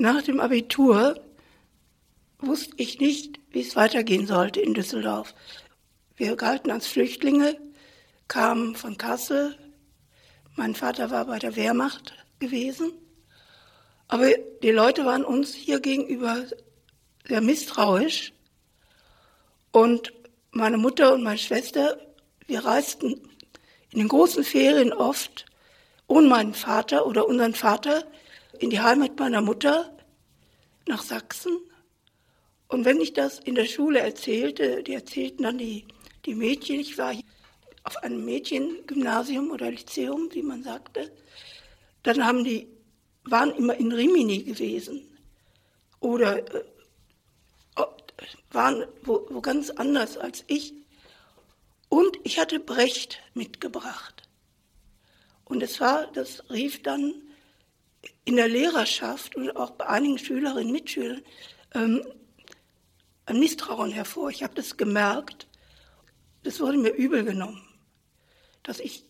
[0.00, 1.20] Nach dem Abitur
[2.38, 5.34] wusste ich nicht, wie es weitergehen sollte in Düsseldorf.
[6.16, 7.60] Wir galten als Flüchtlinge,
[8.26, 9.58] kamen von Kassel.
[10.56, 12.92] Mein Vater war bei der Wehrmacht gewesen.
[14.08, 14.30] Aber
[14.62, 16.46] die Leute waren uns hier gegenüber
[17.28, 18.32] sehr misstrauisch.
[19.70, 20.14] Und
[20.50, 21.98] meine Mutter und meine Schwester,
[22.46, 23.20] wir reisten
[23.90, 25.44] in den großen Ferien oft
[26.06, 28.02] ohne meinen Vater oder unseren Vater
[28.60, 29.96] in die Heimat meiner Mutter
[30.86, 31.58] nach Sachsen.
[32.68, 35.86] Und wenn ich das in der Schule erzählte, die erzählten dann die,
[36.26, 37.14] die Mädchen, ich war
[37.84, 41.10] auf einem Mädchengymnasium oder Lyzeum, wie man sagte,
[42.02, 42.68] dann haben die,
[43.24, 45.18] waren immer in Rimini gewesen
[45.98, 46.64] oder äh,
[48.52, 50.74] waren wo, wo ganz anders als ich.
[51.88, 54.22] Und ich hatte Brecht mitgebracht.
[55.44, 57.14] Und es war, das rief dann
[58.24, 61.22] in der Lehrerschaft und auch bei einigen Schülerinnen und Mitschülern
[61.74, 62.04] ähm,
[63.26, 64.30] ein Misstrauen hervor.
[64.30, 65.46] Ich habe das gemerkt.
[66.42, 67.62] Das wurde mir übel genommen,
[68.62, 69.04] dass ich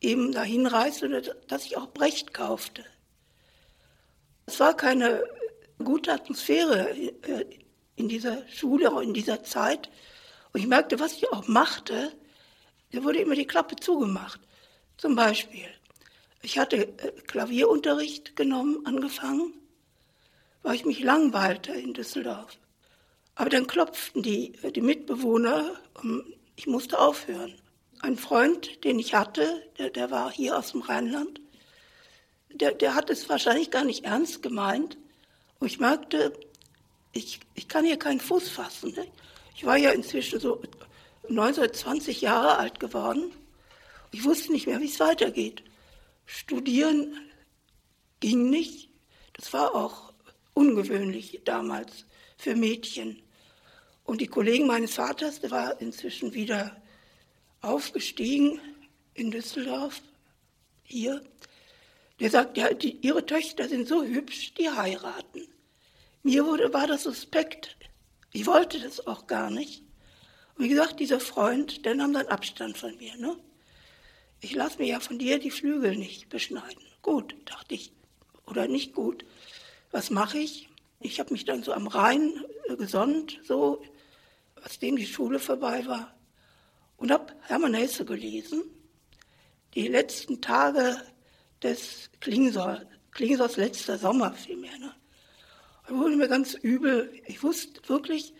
[0.00, 2.84] eben dahin reiste oder dass ich auch Brecht kaufte.
[4.46, 5.24] Es war keine
[5.82, 7.46] gute Atmosphäre äh,
[7.96, 9.90] in dieser Schule, in dieser Zeit.
[10.52, 12.12] Und ich merkte, was ich auch machte,
[12.92, 14.40] da wurde immer die Klappe zugemacht.
[14.96, 15.68] Zum Beispiel,
[16.42, 19.52] ich hatte äh, Klavierunterricht genommen, angefangen,
[20.62, 22.58] weil ich mich langweilte in Düsseldorf.
[23.34, 25.78] Aber dann klopften die, äh, die Mitbewohner,
[26.56, 27.54] ich musste aufhören.
[28.00, 31.40] Ein Freund, den ich hatte, der, der war hier aus dem Rheinland,
[32.52, 34.96] der, der hat es wahrscheinlich gar nicht ernst gemeint.
[35.58, 36.32] Und ich merkte,
[37.12, 38.92] ich, ich kann hier keinen Fuß fassen.
[38.92, 39.06] Ne?
[39.54, 40.62] Ich war ja inzwischen so
[41.28, 43.32] 19, 20 Jahre alt geworden.
[44.12, 45.62] Ich wusste nicht mehr, wie es weitergeht.
[46.26, 47.16] Studieren
[48.20, 48.90] ging nicht.
[49.34, 50.12] Das war auch
[50.54, 52.04] ungewöhnlich damals
[52.36, 53.22] für Mädchen.
[54.04, 56.80] Und die Kollegen meines Vaters, der war inzwischen wieder
[57.60, 58.60] aufgestiegen
[59.14, 60.00] in Düsseldorf,
[60.84, 61.22] hier,
[62.20, 65.48] der sagt, ja, die, ihre Töchter sind so hübsch, die heiraten.
[66.22, 67.76] Mir wurde, war das suspekt.
[68.32, 69.82] Ich wollte das auch gar nicht.
[70.56, 73.16] Und wie gesagt, dieser Freund, der nahm dann Abstand von mir.
[73.16, 73.36] Ne?
[74.40, 76.82] Ich lasse mir ja von dir die Flügel nicht beschneiden.
[77.02, 77.92] Gut, dachte ich.
[78.46, 79.24] Oder nicht gut.
[79.90, 80.68] Was mache ich?
[81.00, 83.82] Ich habe mich dann so am Rhein äh, gesonnt, so,
[84.62, 86.14] als dem die Schule vorbei war.
[86.96, 88.62] Und habe Hermann Hesse gelesen.
[89.74, 91.00] Die letzten Tage
[91.62, 94.78] des Klingsor, Klingsors letzter Sommer vielmehr.
[94.78, 94.94] Ne?
[95.86, 97.12] Da wurde mir ganz übel.
[97.26, 98.34] Ich wusste wirklich,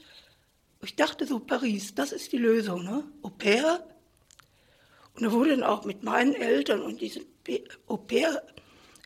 [0.82, 3.04] ich dachte so, Paris, das ist die Lösung, ne?
[3.22, 3.86] Au pair.
[5.16, 7.24] Und da wurde dann auch mit meinen Eltern und diesen
[7.86, 8.42] Au pair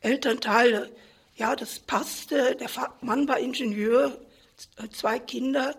[0.02, 0.90] Elternteile,
[1.36, 2.56] ja, das passte.
[2.56, 2.68] Der
[3.00, 4.18] Mann war Ingenieur,
[4.92, 5.76] zwei Kinder,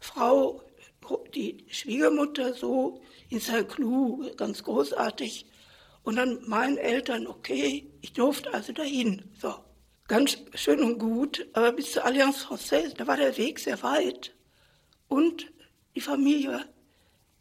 [0.00, 0.62] Frau,
[1.34, 3.00] die Schwiegermutter so
[3.30, 5.46] in Saint-Cloud, ganz großartig.
[6.02, 9.22] Und dann meinen Eltern, okay, ich durfte also dahin.
[9.40, 9.54] So,
[10.08, 14.34] ganz schön und gut, aber bis zur Allianz Française, da war der Weg sehr weit.
[15.08, 15.50] Und
[15.94, 16.64] die Familie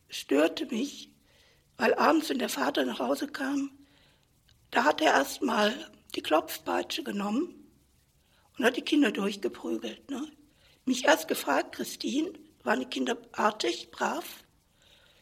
[0.10, 1.07] störte mich,
[1.78, 3.72] weil abends, wenn der Vater nach Hause kam,
[4.72, 5.74] da hat er erstmal
[6.16, 7.54] die Klopfpeitsche genommen
[8.58, 10.10] und hat die Kinder durchgeprügelt.
[10.10, 10.32] Ne?
[10.86, 12.34] Mich erst gefragt, Christine,
[12.64, 14.44] waren die Kinder artig, brav?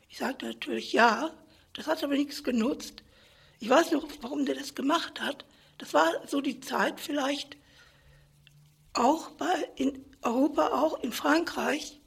[0.10, 1.32] Ich sagte natürlich ja,
[1.74, 3.04] das hat aber nichts genutzt.
[3.60, 5.46] Ich weiß noch, warum der das gemacht hat.
[5.78, 7.58] Das war so die Zeit vielleicht
[8.94, 12.00] auch bei, in Europa, auch in Frankreich,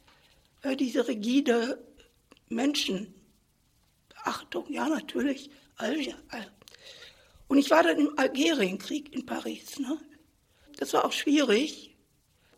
[0.79, 1.87] diese rigide
[4.29, 4.65] Menschenachtung.
[4.73, 5.51] Ja, natürlich.
[7.49, 9.79] Und ich war dann im Algerienkrieg in Paris.
[9.79, 9.99] Ne?
[10.77, 11.97] Das war auch schwierig,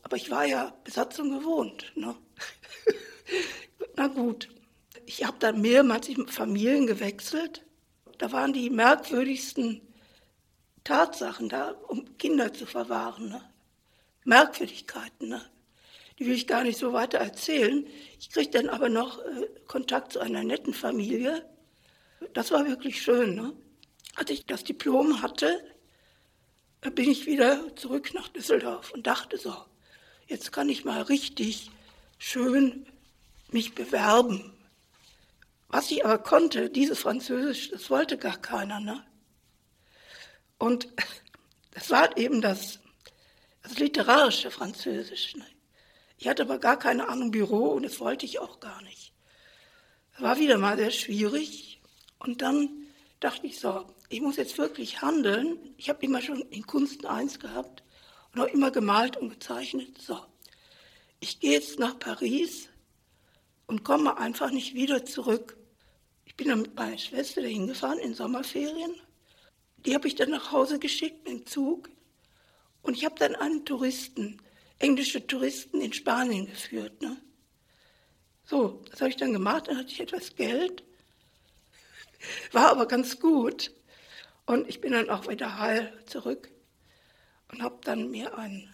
[0.03, 1.93] aber ich war ja Besatzung gewohnt.
[1.95, 2.17] Ne?
[3.97, 4.49] Na gut,
[5.07, 7.65] ich habe dann mehrmals Familien gewechselt
[8.21, 9.81] da waren die merkwürdigsten
[10.85, 13.31] Tatsachen da, um Kinder zu verwahren.
[13.31, 13.41] Ne?
[14.25, 15.31] Merkwürdigkeiten.
[15.31, 15.41] Ne?
[16.19, 17.87] Die will ich gar nicht so weiter erzählen.
[18.19, 21.49] Ich kriegte dann aber noch äh, Kontakt zu einer netten Familie.
[22.33, 23.35] Das war wirklich schön.
[23.35, 23.53] Ne?
[24.15, 25.65] Als ich das Diplom hatte,
[26.95, 29.55] bin ich wieder zurück nach Düsseldorf und dachte so,
[30.27, 31.71] jetzt kann ich mal richtig
[32.19, 32.87] schön
[33.51, 34.53] mich bewerben
[35.71, 38.81] was ich aber konnte, dieses Französisch, das wollte gar keiner.
[38.81, 39.05] Ne?
[40.59, 40.89] Und
[41.71, 42.81] das war eben das,
[43.63, 45.37] das literarische Französisch.
[45.37, 45.47] Ne?
[46.19, 49.13] Ich hatte aber gar keine Ahnung Büro und das wollte ich auch gar nicht.
[50.13, 51.70] Das war wieder mal sehr schwierig.
[52.21, 52.69] Und dann
[53.19, 55.59] dachte ich so, ich muss jetzt wirklich handeln.
[55.77, 57.83] Ich habe immer schon in Kunst eins gehabt
[58.33, 59.99] und auch immer gemalt und gezeichnet.
[59.99, 60.19] So,
[61.19, 62.69] ich gehe jetzt nach Paris
[63.67, 65.57] und komme einfach nicht wieder zurück.
[66.25, 68.95] Ich bin dann mit meiner Schwester dahin gefahren in Sommerferien.
[69.85, 71.89] Die habe ich dann nach Hause geschickt mit dem Zug.
[72.83, 74.41] Und ich habe dann einen Touristen,
[74.79, 77.01] englische Touristen in Spanien geführt.
[77.03, 77.17] Ne?
[78.45, 80.83] So, das habe ich dann gemacht, dann hatte ich etwas Geld.
[82.53, 83.73] War aber ganz gut.
[84.47, 86.51] Und ich bin dann auch wieder heil zurück
[87.53, 88.73] und habe dann mir ein,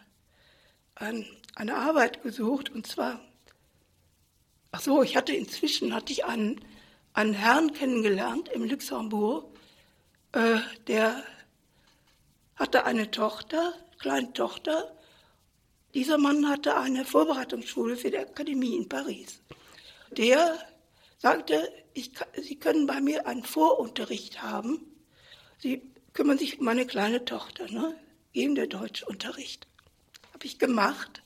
[0.95, 2.71] ein, eine Arbeit gesucht.
[2.71, 3.21] Und zwar,
[4.73, 6.65] ach so, ich hatte inzwischen hatte ich einen,
[7.13, 9.57] einen Herrn kennengelernt im Luxemburg,
[10.33, 11.23] äh, der
[12.57, 14.93] hatte eine Tochter, kleine Tochter.
[15.95, 19.41] Dieser Mann hatte eine Vorbereitungsschule für die Akademie in Paris.
[20.11, 20.59] Der
[21.19, 22.13] sagte, ich,
[22.43, 24.81] Sie können bei mir einen Vorunterricht haben.
[25.59, 25.83] Sie
[26.13, 27.99] kümmern sich um meine kleine Tochter, ne?
[28.33, 29.67] geben der Deutschunterricht.
[30.35, 31.23] Habe ich gemacht.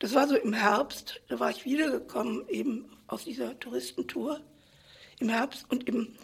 [0.00, 4.40] Das war so im Herbst, da war ich wiedergekommen eben aus dieser Touristentour
[5.20, 6.14] im Herbst und im,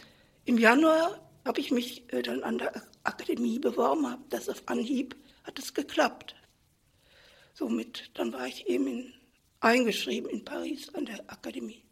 [0.45, 5.17] im Januar habe ich mich äh, dann an der Akademie beworben, habe das auf Anhieb,
[5.45, 6.35] hat es geklappt.
[7.53, 9.15] Somit, dann war ich eben in,
[9.61, 11.84] eingeschrieben in Paris an der Akademie.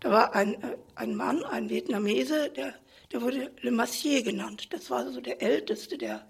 [0.00, 2.74] Da war ein, äh, ein Mann, ein Vietnamese, der,
[3.12, 4.72] der wurde Le Massier genannt.
[4.72, 6.26] Das war so der älteste der,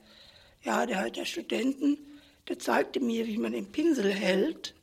[0.63, 1.99] ja, der, der Studenten.
[2.49, 4.75] Der zeigte mir, wie man den Pinsel hält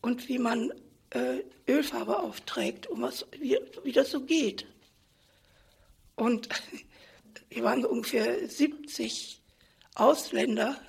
[0.00, 0.72] und wie man
[1.10, 4.66] äh, Ölfarbe aufträgt und was, wie, wie das so geht.
[6.14, 6.48] Und
[7.50, 9.40] wir waren ungefähr 70
[9.94, 10.80] Ausländer,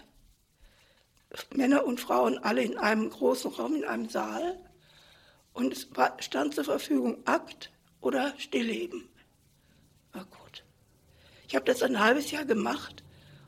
[1.54, 4.58] Männer und Frauen, alle in einem großen Raum, in einem Saal.
[5.54, 9.08] Und es war, stand zur Verfügung Akt oder Stillleben.
[10.14, 10.64] War gut.
[11.48, 13.04] Ich habe das ein halbes Jahr gemacht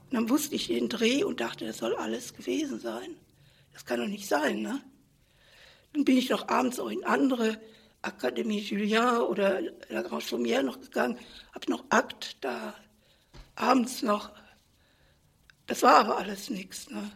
[0.06, 3.16] und dann wusste ich den Dreh und dachte, das soll alles gewesen sein.
[3.74, 4.82] Das kann doch nicht sein, ne?
[5.94, 7.60] Dann bin ich noch abends auch in andere
[8.02, 11.18] Akademie Julien oder La Grand Chaumière noch gegangen,
[11.54, 12.76] habe noch Akt da
[13.56, 14.32] abends noch.
[15.68, 16.90] Das war aber alles nichts.
[16.90, 17.12] Ne?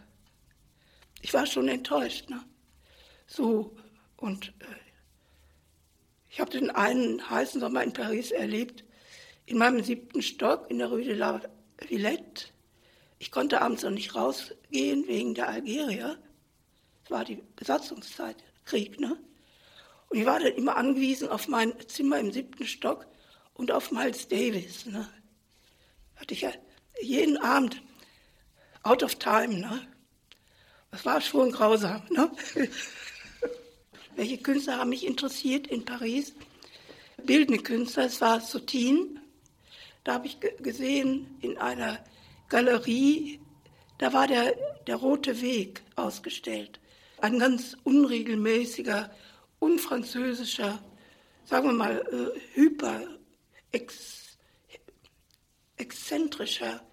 [1.20, 2.30] Ich war schon enttäuscht.
[2.30, 2.42] Ne?
[3.26, 3.76] So,
[4.18, 4.64] und äh,
[6.28, 8.84] ich habe den einen heißen Sommer in Paris erlebt,
[9.46, 11.40] in meinem siebten Stock in der Rue de la
[11.78, 12.48] Villette.
[13.18, 16.18] Ich konnte abends noch nicht rausgehen wegen der Algerier.
[17.04, 19.18] Es war die Besatzungszeit, Krieg, ne?
[20.08, 23.06] Und ich war dann immer angewiesen auf mein Zimmer im siebten Stock
[23.54, 24.86] und auf Miles Davis.
[24.86, 25.08] Ne?
[26.16, 26.52] Hatte ich ja
[27.00, 27.82] jeden Abend
[28.82, 29.58] out of time.
[29.58, 29.86] Ne?
[30.90, 32.02] Das war schon grausam.
[32.10, 32.30] Ne?
[34.18, 36.34] Welche Künstler haben mich interessiert in Paris?
[37.22, 39.20] Bildende Künstler, es war Sotin.
[40.02, 42.04] Da habe ich gesehen in einer
[42.48, 43.38] Galerie,
[43.98, 44.56] da war der,
[44.88, 46.80] der Rote Weg ausgestellt.
[47.20, 49.08] Ein ganz unregelmäßiger
[49.60, 50.82] unfranzösischer,
[51.44, 53.06] sagen wir mal, äh, hyper,
[53.70, 54.36] ex,
[55.76, 56.84] exzentrischer,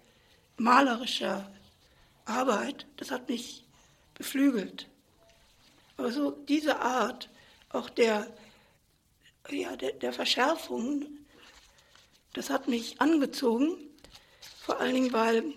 [0.58, 1.52] malerischer
[2.24, 3.64] Arbeit, das hat mich
[4.14, 4.88] beflügelt.
[5.96, 7.28] Aber so diese Art
[7.70, 8.26] auch der,
[9.50, 11.06] ja, der, der Verschärfung,
[12.32, 13.76] das hat mich angezogen,
[14.60, 15.54] vor allen Dingen, weil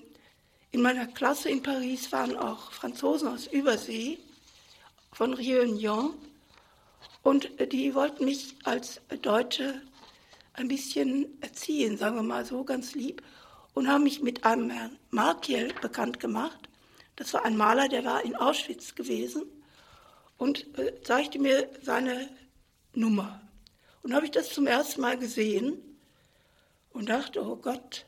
[0.71, 4.19] in meiner Klasse in Paris waren auch Franzosen aus Übersee,
[5.11, 6.13] von Réunion,
[7.21, 9.81] und die wollten mich als Deutsche
[10.53, 13.21] ein bisschen erziehen, sagen wir mal so, ganz lieb.
[13.73, 16.69] Und haben mich mit einem Herrn Markiel bekannt gemacht.
[17.17, 19.43] Das war ein Maler, der war in Auschwitz gewesen
[20.39, 22.27] und äh, zeigte mir seine
[22.95, 23.39] Nummer.
[24.01, 25.77] Und habe ich das zum ersten Mal gesehen
[26.91, 28.07] und dachte, oh Gott.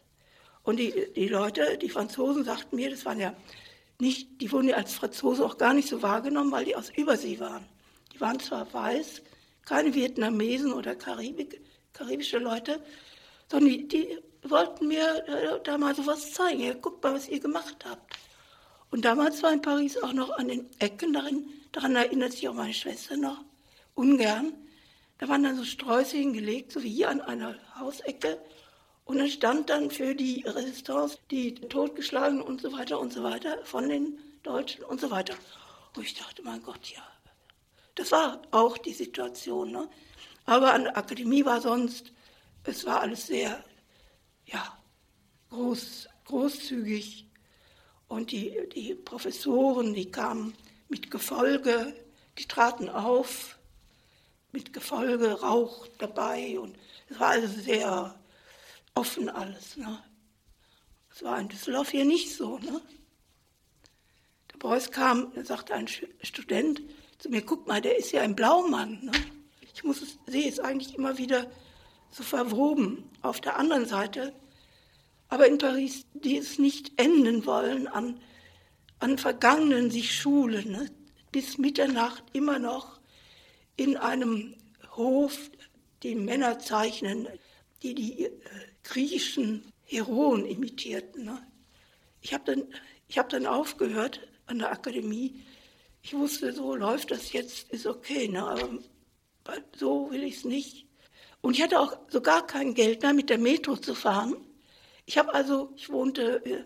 [0.63, 3.35] Und die, die Leute, die Franzosen sagten mir, das waren ja
[3.99, 7.39] nicht, die wurden ja als Franzosen auch gar nicht so wahrgenommen, weil die aus Übersee
[7.39, 7.65] waren
[8.21, 9.21] waren zwar weiß,
[9.65, 11.59] keine Vietnamesen oder Karibik,
[11.91, 12.81] karibische Leute,
[13.49, 16.61] sondern die, die wollten mir äh, da mal sowas zeigen.
[16.61, 18.15] Ja, guckt mal, was ihr gemacht habt.
[18.91, 22.53] Und damals war in Paris auch noch an den Ecken, darin, daran erinnert sich auch
[22.53, 23.43] meine Schwester noch,
[23.95, 24.53] ungern.
[25.17, 28.39] Da waren dann so Sträuße hingelegt, so wie hier an einer Hausecke.
[29.05, 33.63] Und dann stand dann für die Resistance die Totgeschlagenen und so weiter und so weiter
[33.65, 35.35] von den Deutschen und so weiter.
[35.95, 37.01] Und ich dachte, mein Gott, ja,
[37.95, 39.71] das war auch die Situation.
[39.71, 39.89] Ne?
[40.45, 42.11] Aber an der Akademie war sonst,
[42.63, 43.63] es war alles sehr,
[44.45, 44.77] ja,
[45.49, 47.27] groß, großzügig.
[48.11, 50.53] Und die, die Professoren, die kamen
[50.89, 51.95] mit Gefolge,
[52.37, 53.57] die traten auf,
[54.51, 56.59] mit Gefolge, Rauch dabei.
[56.59, 56.75] Und
[57.07, 58.19] es war also sehr
[58.95, 59.77] offen alles.
[59.77, 60.03] Ne?
[61.09, 62.57] Das war in Düsseldorf hier nicht so.
[62.57, 62.81] Ne?
[64.59, 66.81] Beuys kam, da sagte ein Student
[67.17, 69.05] zu mir, guck mal, der ist ja ein Blaumann.
[69.05, 69.11] Ne?
[69.73, 71.49] Ich muss es, sehe es eigentlich immer wieder
[72.09, 73.09] so verwoben.
[73.21, 74.33] Auf der anderen Seite,
[75.31, 78.19] aber in Paris, die es nicht enden wollen an,
[78.99, 80.91] an Vergangenen sich schulen, ne?
[81.31, 82.99] bis Mitternacht immer noch
[83.77, 84.55] in einem
[84.91, 85.49] Hof
[86.03, 87.29] die Männer zeichnen,
[87.81, 88.31] die die äh,
[88.83, 91.23] griechischen Heroen imitierten.
[91.23, 91.41] Ne?
[92.19, 92.67] Ich habe dann,
[93.15, 95.45] hab dann aufgehört an der Akademie.
[96.01, 98.45] Ich wusste, so läuft das jetzt, ist okay, ne?
[98.45, 98.69] aber
[99.77, 100.87] so will ich es nicht.
[101.39, 104.35] Und ich hatte auch so gar kein Geld mehr, mit der Metro zu fahren.
[105.05, 106.63] Ich habe also, ich wohnte äh,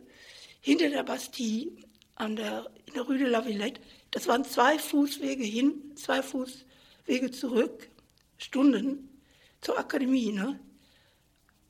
[0.61, 1.71] hinter der Bastille
[2.15, 3.81] an der, in der Rue de la Villette.
[4.11, 7.89] Das waren zwei Fußwege hin, zwei Fußwege zurück,
[8.37, 9.21] Stunden
[9.61, 10.31] zur Akademie.
[10.31, 10.59] Ne?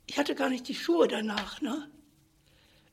[0.05, 1.61] Ich hatte gar nicht die Schuhe danach.
[1.61, 1.89] Ne?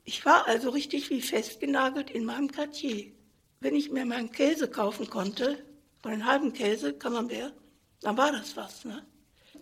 [0.03, 3.11] Ich war also richtig wie festgenagelt in meinem Quartier.
[3.59, 5.63] Wenn ich mir meinen Käse kaufen konnte,
[6.01, 7.53] einen halben Käse, Camembert,
[8.01, 8.83] dann war das was.
[8.83, 9.05] Ne?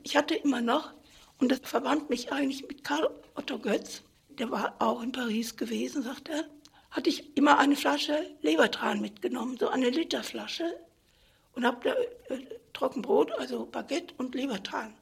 [0.04, 0.94] Ich hatte immer noch,
[1.42, 6.04] und das verband mich eigentlich mit Karl Otto Götz, der war auch in Paris gewesen,
[6.04, 6.46] sagt er,
[6.92, 10.78] hatte ich immer eine Flasche Lebertran mitgenommen, so eine Literflasche,
[11.54, 14.94] und habe da äh, Trockenbrot, also Baguette und Lebertran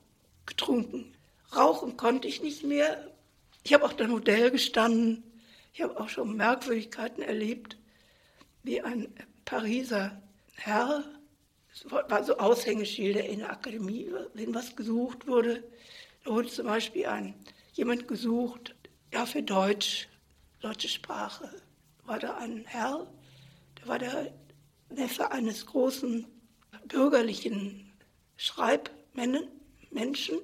[0.45, 1.13] getrunken.
[1.55, 3.11] Rauchen konnte ich nicht mehr.
[3.63, 5.23] Ich habe auch der Modell gestanden.
[5.73, 7.77] Ich habe auch schon Merkwürdigkeiten erlebt,
[8.63, 9.13] wie ein
[9.45, 10.21] Pariser
[10.55, 11.03] Herr,
[11.73, 15.63] es war so Aushängeschilder in der Akademie, wenn was gesucht wurde.
[16.29, 17.33] Wurde zum Beispiel ein,
[17.73, 18.75] jemand gesucht,
[19.11, 20.07] ja, für Deutsch,
[20.59, 21.49] deutsche Sprache.
[22.03, 23.11] War da ein Herr,
[23.79, 24.31] der war der
[24.89, 26.27] Neffe eines großen
[26.85, 27.91] bürgerlichen
[28.37, 30.37] Schreibmenschen.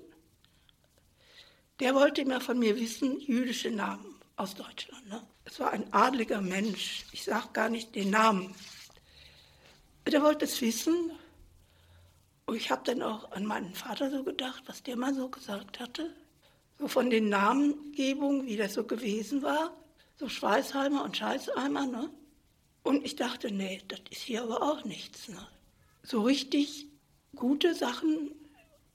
[1.79, 5.07] Der wollte immer von mir wissen, jüdische Namen aus Deutschland.
[5.07, 5.21] Ne?
[5.43, 8.55] Es war ein adliger Mensch, ich sage gar nicht den Namen.
[10.07, 11.11] Der wollte es wissen.
[12.45, 15.79] Und ich habe dann auch an meinen Vater so gedacht, was der mal so gesagt
[15.79, 16.13] hatte.
[16.77, 19.75] So von den Namengebungen, wie das so gewesen war.
[20.17, 21.87] So Schweißheimer und Scheißheimer.
[21.87, 22.09] Ne?
[22.83, 25.27] Und ich dachte, nee, das ist hier aber auch nichts.
[25.27, 25.47] Ne?
[26.03, 26.87] So richtig
[27.35, 28.31] gute Sachen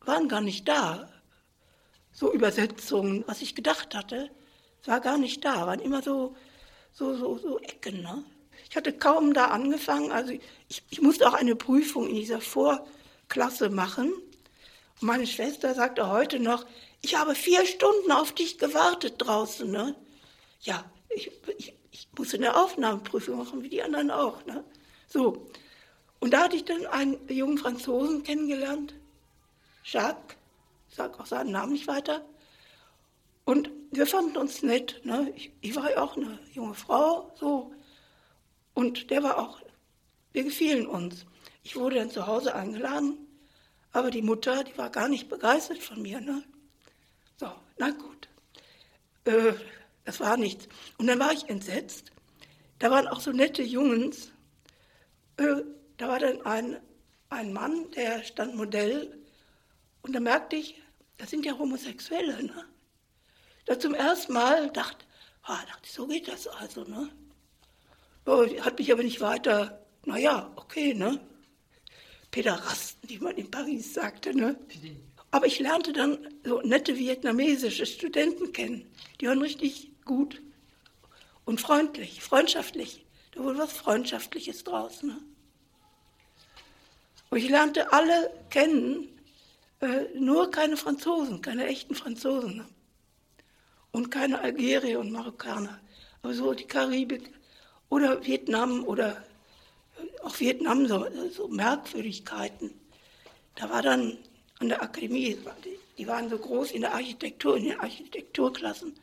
[0.04, 1.10] waren gar nicht da.
[2.12, 4.30] So Übersetzungen, was ich gedacht hatte,
[4.84, 5.66] war gar nicht da.
[5.66, 6.36] Waren immer so,
[6.92, 8.02] so, so, so Ecken.
[8.02, 8.24] Ne?
[8.68, 10.12] Ich hatte kaum da angefangen.
[10.12, 10.32] Also
[10.68, 12.40] ich, ich musste auch eine Prüfung in dieser
[13.30, 14.12] Vorklasse machen.
[15.00, 16.66] Und meine Schwester sagte heute noch,
[17.00, 19.70] ich habe vier Stunden auf dich gewartet draußen.
[19.70, 19.94] Ne?
[20.60, 24.44] Ja, ich, ich, ich musste eine Aufnahmeprüfung machen, wie die anderen auch.
[24.46, 24.64] Ne?
[25.06, 25.46] So.
[26.18, 28.94] Und da hatte ich dann einen jungen Franzosen kennengelernt,
[29.84, 30.36] Jacques,
[30.90, 32.22] ich sage auch seinen Namen nicht weiter.
[33.44, 35.00] Und wir fanden uns nett.
[35.04, 35.32] Ne?
[35.36, 37.72] Ich, ich war ja auch eine junge Frau, so.
[38.74, 39.60] Und der war auch,
[40.32, 41.24] wir gefielen uns.
[41.62, 43.18] Ich wurde dann zu Hause eingeladen,
[43.92, 46.20] aber die Mutter, die war gar nicht begeistert von mir.
[46.20, 46.42] Ne?
[47.36, 48.28] So, na gut.
[49.24, 49.54] Äh,
[50.04, 50.68] das war nichts.
[50.98, 52.12] Und dann war ich entsetzt.
[52.78, 54.32] Da waren auch so nette Jungens.
[55.36, 55.62] Äh,
[55.96, 56.80] da war dann ein,
[57.28, 59.18] ein Mann, der stand Modell.
[60.02, 60.80] Und da merkte ich,
[61.18, 62.42] das sind ja Homosexuelle.
[62.42, 62.64] Ne?
[63.66, 65.04] Da zum ersten Mal dachte,
[65.42, 66.84] ah, dachte ich, so geht das also.
[66.84, 67.10] Ne?
[68.62, 71.20] Hat mich aber nicht weiter, naja, okay, ne?
[72.30, 74.56] Pederasten, wie man in Paris sagte, ne?
[75.30, 78.90] Aber ich lernte dann so nette vietnamesische Studenten kennen.
[79.20, 80.40] Die waren richtig gut
[81.44, 83.04] und freundlich, freundschaftlich.
[83.32, 85.02] Da wurde was Freundschaftliches draus.
[85.02, 85.16] Ne?
[87.30, 89.08] Und ich lernte alle kennen,
[89.80, 92.56] äh, nur keine Franzosen, keine echten Franzosen.
[92.56, 92.66] Ne?
[93.92, 95.80] Und keine Algerier und Marokkaner.
[96.22, 97.30] Aber so die Karibik,
[97.90, 99.22] oder Vietnam oder
[100.22, 102.72] auch Vietnam, so, so Merkwürdigkeiten.
[103.54, 104.18] Da war dann
[104.58, 105.38] an der Akademie,
[105.98, 108.94] die waren so groß in der Architektur, in den Architekturklassen.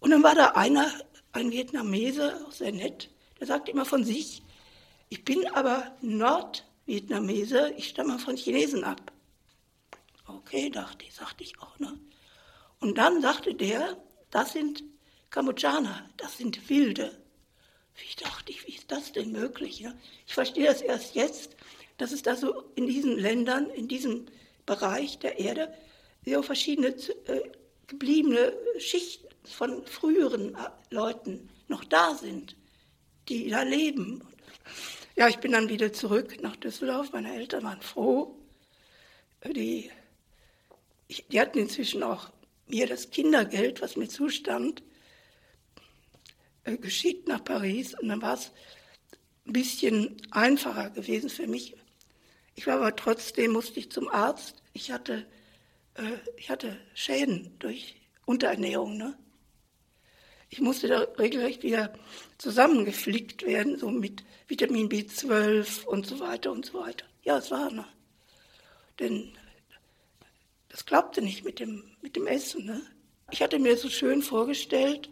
[0.00, 0.90] Und dann war da einer,
[1.32, 4.42] ein Vietnamese, auch sehr nett, der sagte immer von sich,
[5.08, 9.12] ich bin aber Nordvietnamese, ich stamme von Chinesen ab.
[10.26, 11.78] Okay, dachte ich, sagte ich auch.
[11.78, 11.98] Ne?
[12.80, 13.96] Und dann sagte der,
[14.30, 14.82] das sind
[15.30, 17.21] Kambodschaner, das sind Wilde.
[17.96, 19.80] Ich dachte, wie ist das denn möglich?
[19.80, 19.94] Ja?
[20.26, 21.56] Ich verstehe das erst jetzt,
[21.98, 24.26] dass es da so in diesen Ländern, in diesem
[24.66, 25.72] Bereich der Erde,
[26.24, 27.50] so verschiedene äh,
[27.86, 32.56] gebliebene Schichten von früheren äh, Leuten noch da sind,
[33.28, 34.22] die da leben.
[35.16, 37.12] Ja, ich bin dann wieder zurück nach Düsseldorf.
[37.12, 38.36] Meine Eltern waren froh.
[39.44, 39.90] Die,
[41.08, 42.30] ich, die hatten inzwischen auch
[42.66, 44.82] mir das Kindergeld, was mir zustand,
[46.64, 48.52] äh, geschickt nach Paris und dann war es
[49.46, 51.74] ein bisschen einfacher gewesen für mich.
[52.54, 54.62] Ich war aber trotzdem, musste ich zum Arzt.
[54.72, 55.26] Ich hatte,
[55.94, 58.96] äh, ich hatte Schäden durch Unterernährung.
[58.96, 59.18] Ne?
[60.50, 61.94] Ich musste da regelrecht wieder
[62.38, 67.06] zusammengeflickt werden, so mit Vitamin B12 und so weiter und so weiter.
[67.22, 67.86] Ja, es war, ne?
[68.98, 69.32] Denn
[70.68, 72.66] das klappte nicht mit dem, mit dem Essen.
[72.66, 72.82] Ne?
[73.30, 75.08] Ich hatte mir so schön vorgestellt,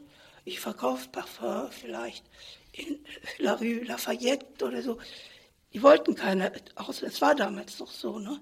[0.50, 2.24] ich verkaufe Parfum vielleicht
[2.72, 3.04] in
[3.38, 4.98] La Rue Lafayette oder so.
[5.72, 6.52] Die wollten keine,
[7.02, 8.40] es war damals noch so, ne?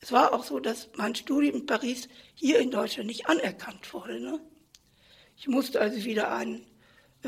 [0.00, 4.20] Es war auch so, dass mein Studium in Paris hier in Deutschland nicht anerkannt wurde,
[4.20, 4.40] ne?
[5.36, 6.64] Ich musste also wieder ein,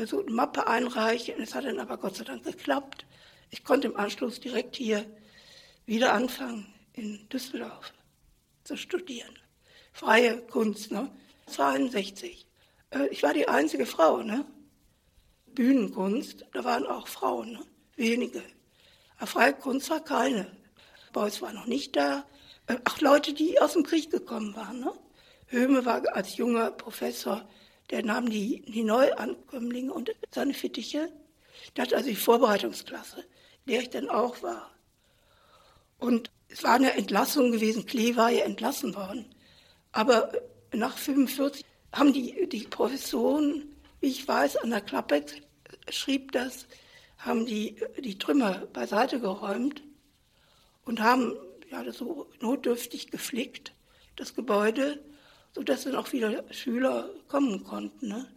[0.05, 3.05] so eine Mappe einreichen, es hat dann aber Gott sei Dank geklappt.
[3.49, 5.05] Ich konnte im Anschluss direkt hier
[5.85, 7.93] wieder anfangen, in Düsseldorf
[8.63, 9.37] zu studieren.
[9.91, 11.11] Freie Kunst, ne?
[11.47, 12.47] 62.
[12.93, 14.45] Äh, ich war die einzige Frau, ne?
[15.47, 17.65] Bühnenkunst, da waren auch Frauen, ne?
[17.95, 18.41] wenige.
[19.17, 20.47] Aber freie Kunst war keine.
[21.11, 22.25] Beuys war noch nicht da.
[22.67, 24.79] Äh, ach, Leute, die aus dem Krieg gekommen waren.
[24.79, 24.91] Ne?
[25.47, 27.47] Höhme war als junger Professor,
[27.91, 31.11] der nahm die, die Neuankömmlinge und seine Fittiche.
[31.75, 33.19] Der hatte also die Vorbereitungsklasse,
[33.65, 34.71] in der ich dann auch war.
[35.99, 37.85] Und es war eine Entlassung gewesen.
[37.85, 39.33] Klee war ja entlassen worden.
[39.91, 40.31] Aber
[40.71, 43.63] nach 45 haben die, die Professoren,
[44.01, 45.23] wie ich weiß, an der Klappe
[45.89, 46.67] schrieb das,
[47.19, 49.81] haben die, die Trümmer beiseite geräumt
[50.85, 51.37] und haben
[51.71, 53.73] ja, so notdürftig geflickt,
[54.15, 54.99] das Gebäude,
[55.53, 58.09] sodass dann auch wieder Schüler kommen konnten.
[58.09, 58.27] Ne?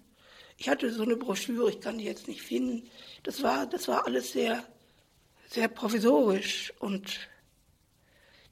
[0.58, 2.88] Ich hatte so eine Broschüre, ich kann die jetzt nicht finden.
[3.24, 4.64] Das war, das war alles sehr,
[5.48, 6.72] sehr provisorisch.
[6.78, 7.28] Und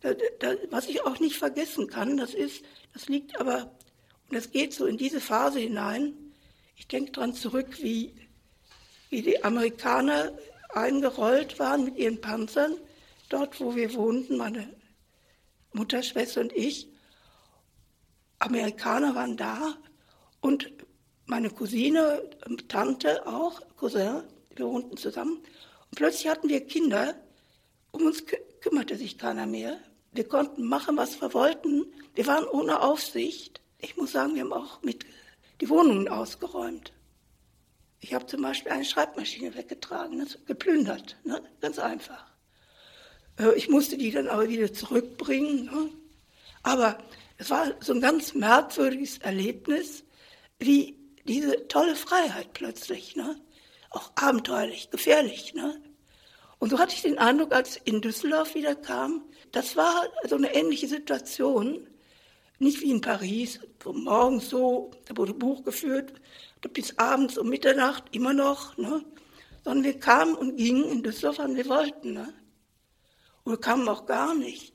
[0.01, 3.71] da, da, was ich auch nicht vergessen kann, das ist, das liegt aber
[4.29, 6.15] und es geht so in diese Phase hinein.
[6.77, 8.15] Ich denke daran zurück, wie,
[9.11, 10.33] wie die Amerikaner
[10.71, 12.77] eingerollt waren mit ihren Panzern,
[13.29, 14.69] dort wo wir wohnten, meine
[15.73, 16.89] Mutter, Schwester und ich.
[18.39, 19.77] Amerikaner waren da
[20.41, 20.73] und
[21.27, 22.23] meine Cousine,
[22.69, 24.23] Tante auch, Cousin,
[24.57, 25.39] wir wohnten zusammen.
[25.39, 27.15] Und plötzlich hatten wir Kinder,
[27.93, 28.25] um uns
[28.61, 29.79] kümmerte sich keiner mehr.
[30.13, 31.87] Wir konnten machen, was wir wollten.
[32.15, 33.61] Wir waren ohne Aufsicht.
[33.85, 35.05] Ich muss sagen, wir haben auch mit
[35.61, 36.93] die Wohnungen ausgeräumt.
[38.01, 41.43] Ich habe zum Beispiel eine Schreibmaschine weggetragen, ne, geplündert, ne?
[41.61, 42.25] ganz einfach.
[43.39, 45.67] Äh, ich musste die dann aber wieder zurückbringen.
[45.67, 45.91] Ne?
[46.63, 46.99] Aber
[47.37, 50.05] es war so ein ganz merkwürdiges Erlebnis,
[50.59, 53.39] wie diese tolle Freiheit plötzlich, ne?
[53.91, 55.53] auch abenteuerlich, gefährlich.
[55.53, 55.79] Ne?
[56.59, 60.37] Und so hatte ich den Eindruck, als ich in Düsseldorf wieder kam, das war so
[60.37, 61.87] eine ähnliche Situation.
[62.59, 66.13] Nicht wie in Paris, von morgens so, da wurde Buch geführt,
[66.73, 69.05] bis abends um Mitternacht immer noch, ne?
[69.65, 72.13] sondern wir kamen und gingen in Düsseldorf, wann wir wollten.
[72.13, 72.33] Ne?
[73.45, 74.73] Oder kamen auch gar nicht.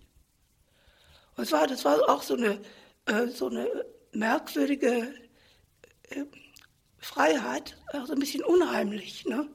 [1.36, 2.60] Und das war, das war auch so eine,
[3.06, 3.68] äh, so eine
[4.12, 5.14] merkwürdige
[6.04, 6.26] äh,
[6.98, 9.26] Freiheit, auch ein bisschen unheimlich.
[9.26, 9.48] Ne?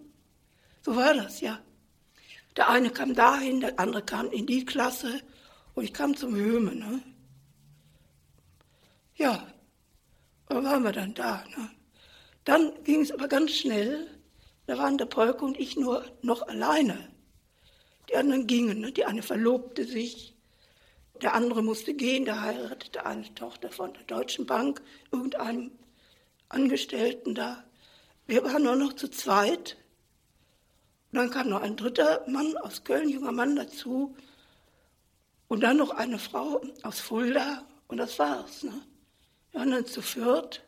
[0.82, 1.60] So war das, ja.
[2.56, 5.20] Der eine kam dahin, der andere kam in die Klasse
[5.74, 6.74] und ich kam zum Höme.
[6.74, 7.02] Ne?
[9.16, 9.46] Ja,
[10.48, 11.44] da waren wir dann da.
[11.56, 11.70] Ne?
[12.44, 14.08] Dann ging es aber ganz schnell.
[14.66, 17.10] Da waren der Polke und ich nur noch alleine.
[18.08, 18.80] Die anderen gingen.
[18.80, 18.92] Ne?
[18.92, 20.34] Die eine verlobte sich,
[21.22, 25.70] der andere musste gehen, der heiratete eine Tochter von der Deutschen Bank, irgendeinem
[26.48, 27.64] Angestellten da.
[28.26, 29.76] Wir waren nur noch zu zweit.
[31.12, 34.16] Und dann kam noch ein dritter Mann aus Köln, junger Mann dazu.
[35.46, 37.64] Und dann noch eine Frau aus Fulda.
[37.86, 38.64] Und das war's.
[38.64, 38.82] Ne?
[39.54, 40.64] Wir dann zu viert.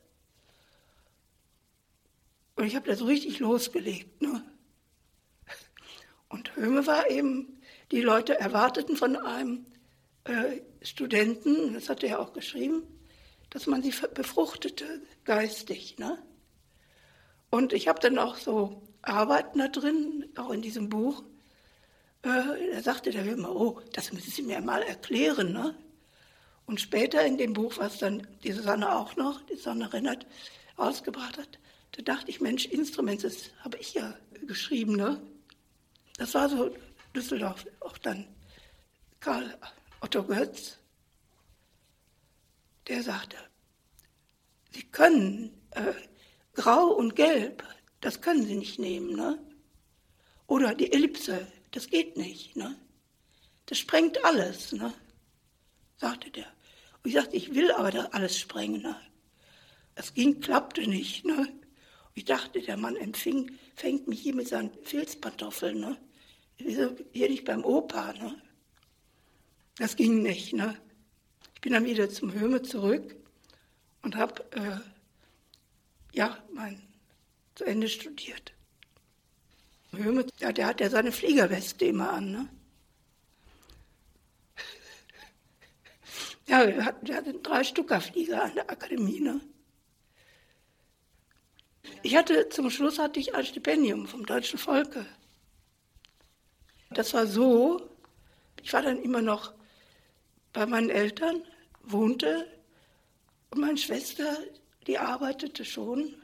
[2.55, 4.23] Und ich habe da so richtig losgelegt.
[4.23, 4.43] Ne?
[6.29, 9.67] Und Höme war eben, die Leute erwarteten von einem
[10.25, 12.85] äh, Studenten, das hat er auch geschrieben,
[13.51, 15.99] dass man sie befruchtete geistig.
[15.99, 16.23] Ne?
[17.51, 21.25] Und ich habe dann auch so Arbeiten da drin, auch in diesem Buch.
[22.23, 25.53] Äh, da sagte der Hömer, oh, das müssen Sie mir mal erklären.
[25.53, 25.77] Ne?
[26.67, 30.27] Und später in dem Buch, was dann die Susanne auch noch, die Susanne Rennert,
[30.77, 31.59] ausgebracht hat,
[31.93, 34.15] da dachte ich, Mensch, Instrument, das habe ich ja
[34.47, 34.97] geschrieben.
[34.97, 35.21] Ne?
[36.19, 36.75] Das war so
[37.15, 38.27] Düsseldorf, auch dann
[39.21, 39.57] Karl
[40.01, 40.79] Otto Götz,
[42.87, 43.37] der sagte,
[44.73, 45.95] Sie können äh,
[46.53, 47.65] Grau und Gelb,
[48.01, 49.17] das können Sie nicht nehmen.
[49.17, 49.39] Ne?
[50.47, 52.57] Oder die Ellipse, das geht nicht.
[52.57, 52.77] Ne?
[53.65, 54.93] Das sprengt alles, ne?
[55.97, 56.56] sagte der.
[57.07, 58.83] Ich sagte, ich will aber das alles sprengen.
[58.83, 58.97] Ne?
[59.95, 61.25] Es ging, klappte nicht.
[61.25, 61.49] Ne?
[62.15, 65.79] Ich dachte, der Mann empfing, fängt mich hier mit seinen Filzpantoffeln.
[65.79, 65.97] Ne?
[66.59, 68.35] hier nicht beim Opa, ne?
[69.79, 70.77] Das ging nicht, ne?
[71.55, 73.15] Ich bin dann wieder zum Höme zurück
[74.03, 74.79] und habe, äh,
[76.13, 76.81] ja, mein,
[77.55, 78.53] zu Ende studiert.
[79.93, 82.49] Höme, ja, der hat ja seine Fliegerweste immer an, ne?
[86.47, 89.41] Ja, der hat, der hat einen Drei-Stucker-Flieger an der Akademie, ne?
[92.03, 95.07] Ich hatte, zum Schluss hatte ich ein Stipendium vom deutschen Volke.
[96.91, 97.91] Das war so,
[98.63, 99.55] ich war dann immer noch
[100.53, 101.43] bei meinen Eltern,
[101.83, 102.47] wohnte
[103.51, 104.39] und meine Schwester,
[104.87, 106.15] die arbeitete schon.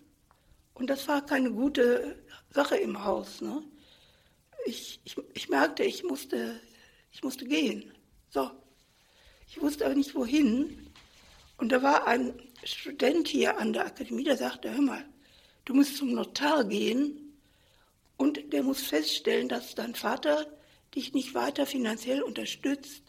[0.75, 3.41] Und das war keine gute Sache im Haus.
[3.41, 3.63] Ne?
[4.67, 6.61] Ich, ich, ich merkte, ich musste,
[7.11, 7.93] ich musste gehen.
[8.31, 8.51] So.
[9.55, 10.91] Ich wusste aber nicht wohin.
[11.59, 12.33] Und da war ein
[12.65, 15.05] Student hier an der Akademie, der sagte, hör mal,
[15.67, 17.37] du musst zum Notar gehen
[18.17, 20.47] und der muss feststellen, dass dein Vater
[20.95, 23.03] dich nicht weiter finanziell unterstützt.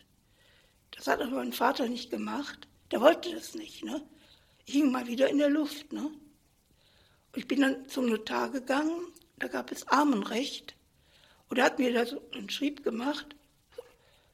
[0.91, 2.67] Das hat aber mein Vater nicht gemacht.
[2.91, 3.86] Der wollte das nicht.
[3.86, 4.03] Ne?
[4.65, 5.93] Ich hing mal wieder in der Luft.
[5.93, 6.08] Ne?
[6.08, 6.17] Und
[7.38, 10.75] ich bin dann zum Notar gegangen, da gab es Armenrecht.
[11.47, 13.34] Und er hat mir da so einen Schrieb gemacht,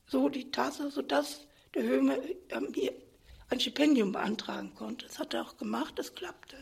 [0.08, 1.46] so die Tatsache, sodass
[1.76, 2.20] der Höhme
[2.72, 2.94] mir
[3.50, 5.08] ein Stipendium beantragen konnte.
[5.08, 6.58] Das hat er auch gemacht, das klappte.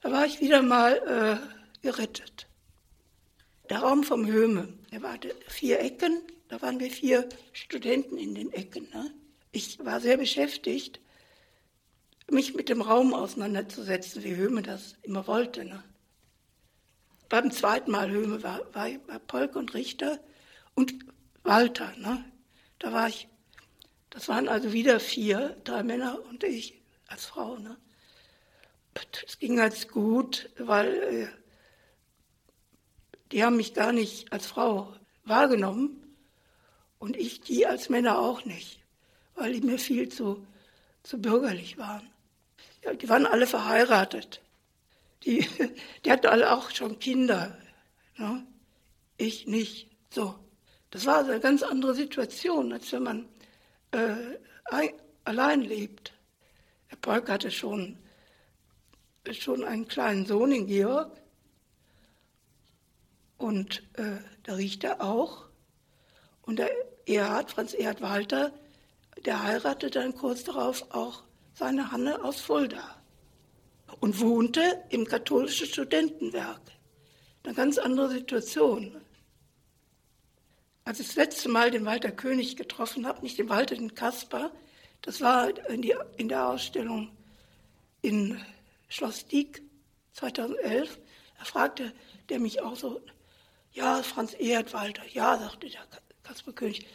[0.00, 2.46] Da war ich wieder mal äh, gerettet.
[3.70, 8.52] Der Raum vom Höhme, der hatte vier Ecken, da waren wir vier Studenten in den
[8.52, 8.88] Ecken.
[8.92, 9.10] Ne?
[9.52, 11.00] Ich war sehr beschäftigt,
[12.30, 15.64] mich mit dem Raum auseinanderzusetzen, wie Höhme das immer wollte.
[15.64, 15.82] Ne?
[17.28, 20.20] Beim zweiten Mal Höhme war, war, war Polk und Richter
[20.74, 20.94] und
[21.42, 21.92] Walter.
[21.96, 22.24] Ne?
[22.78, 23.28] Da war ich,
[24.14, 27.58] das waren also wieder vier, drei Männer und ich als Frau.
[27.58, 27.76] Ne?
[29.26, 31.26] Es ging ganz gut, weil äh,
[33.32, 36.16] die haben mich gar nicht als Frau wahrgenommen
[37.00, 38.78] und ich die als Männer auch nicht,
[39.34, 40.46] weil die mir viel zu,
[41.02, 42.08] zu bürgerlich waren.
[42.84, 44.42] Ja, die waren alle verheiratet.
[45.24, 45.44] Die,
[46.04, 47.58] die hatten alle auch schon Kinder.
[48.16, 48.46] Ne?
[49.16, 49.88] Ich nicht.
[50.10, 50.36] So.
[50.90, 53.28] Das war also eine ganz andere Situation, als wenn man
[53.94, 54.90] äh, ein,
[55.24, 56.12] allein lebt.
[56.90, 57.96] Der Polk hatte schon,
[59.30, 61.10] schon einen kleinen Sohn in Georg
[63.38, 65.46] und äh, der Richter auch.
[66.42, 66.70] Und der
[67.06, 68.52] Erhard, Franz Erhard Walter,
[69.24, 71.22] der heiratete dann kurz darauf auch
[71.54, 73.02] seine Hanne aus Fulda
[74.00, 76.60] und wohnte im katholischen Studentenwerk.
[77.44, 78.96] Eine ganz andere Situation.
[80.84, 84.50] Als ich das letzte Mal den Walter König getroffen habe, nicht den Walter, den Kasper,
[85.02, 87.10] das war in, die, in der Ausstellung
[88.02, 88.40] in
[88.88, 89.62] Schloss Dieck
[90.12, 90.98] 2011,
[91.38, 91.92] da fragte
[92.28, 93.00] der mich auch so,
[93.72, 95.80] ja, Franz Erdwalder, ja, sagte der
[96.22, 96.86] Kasper König.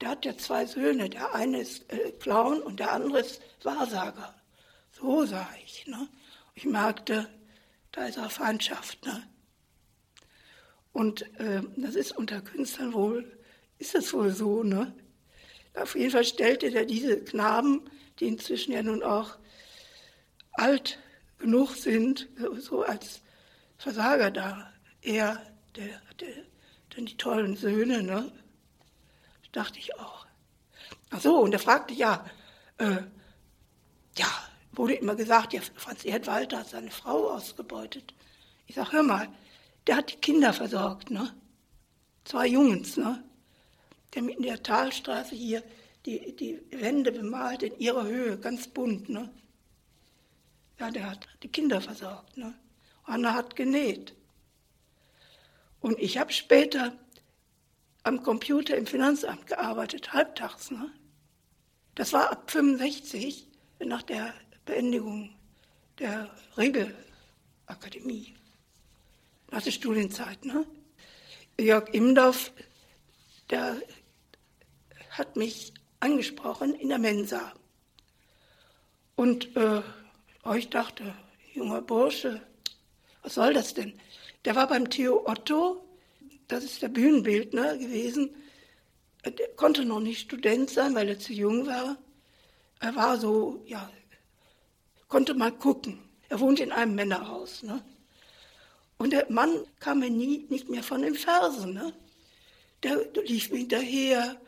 [0.00, 1.10] Der hat ja zwei Söhne.
[1.10, 4.34] Der eine ist äh, Clown und der andere ist Wahrsager.
[4.92, 5.86] So sah ich.
[5.86, 6.08] Ne?
[6.54, 7.28] Ich merkte,
[7.92, 9.04] da ist auch Feindschaft.
[9.04, 9.22] Ne?
[10.92, 13.38] Und äh, das ist unter Künstlern wohl,
[13.78, 14.62] ist es wohl so.
[14.62, 14.92] Ne?
[15.74, 19.38] Auf jeden Fall stellte der diese Knaben, die inzwischen ja nun auch
[20.52, 20.98] alt
[21.38, 23.22] genug sind, so als
[23.78, 24.72] Versager da.
[25.00, 25.40] Er
[25.76, 26.26] der hatte
[26.90, 28.32] dann die tollen Söhne, ne?
[29.42, 30.26] Das dachte ich auch.
[31.10, 32.24] Ach so, und er fragte, ja,
[32.78, 33.02] äh,
[34.16, 34.26] ja,
[34.72, 38.14] wurde immer gesagt, ja, Franz Erdwalter hat seine Frau ausgebeutet.
[38.66, 39.28] Ich sag, hör mal,
[39.86, 41.34] der hat die Kinder versorgt, ne?
[42.24, 43.22] Zwei Jungs, ne?
[44.14, 45.62] Der mit in der Talstraße hier
[46.06, 49.30] die, die Wände bemalt in ihrer Höhe, ganz bunt, ne?
[50.78, 52.54] Ja, der hat die Kinder versorgt, ne?
[53.04, 54.14] Anna hat genäht.
[55.80, 56.92] Und ich habe später
[58.02, 60.70] am Computer im Finanzamt gearbeitet, halbtags.
[60.70, 60.90] Ne?
[61.94, 63.48] Das war ab 65,
[63.80, 65.34] nach der Beendigung
[65.98, 68.34] der Regelakademie,
[69.50, 70.44] nach der Studienzeit.
[70.44, 70.66] Ne?
[71.58, 72.52] Jörg Imdorf,
[73.50, 73.80] der
[75.10, 77.52] hat mich angesprochen in der Mensa.
[79.16, 79.82] Und äh,
[80.56, 81.14] ich dachte,
[81.52, 82.40] junger Bursche,
[83.22, 83.92] was soll das denn?
[84.44, 85.84] Der war beim Theo Otto,
[86.48, 88.34] das ist der Bühnenbildner gewesen.
[89.24, 91.98] Der konnte noch nicht Student sein, weil er zu jung war.
[92.80, 93.90] Er war so, ja,
[95.08, 96.00] konnte mal gucken.
[96.30, 97.62] Er wohnt in einem Männerhaus.
[97.62, 97.82] Ne?
[99.00, 101.72] Und der Mann kam mir nie, nicht mehr von den Fersen.
[101.72, 101.94] Ne?
[102.82, 104.38] Der, lief mir hinterher.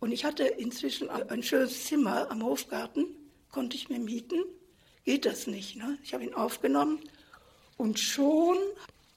[0.00, 3.06] Und ich hatte inzwischen ein schönes Zimmer am Hofgarten,
[3.52, 4.42] konnte ich mir mieten.
[5.04, 5.76] Geht das nicht.
[5.76, 5.98] Ne?
[6.02, 6.98] Ich habe ihn aufgenommen.
[7.76, 8.56] Und schon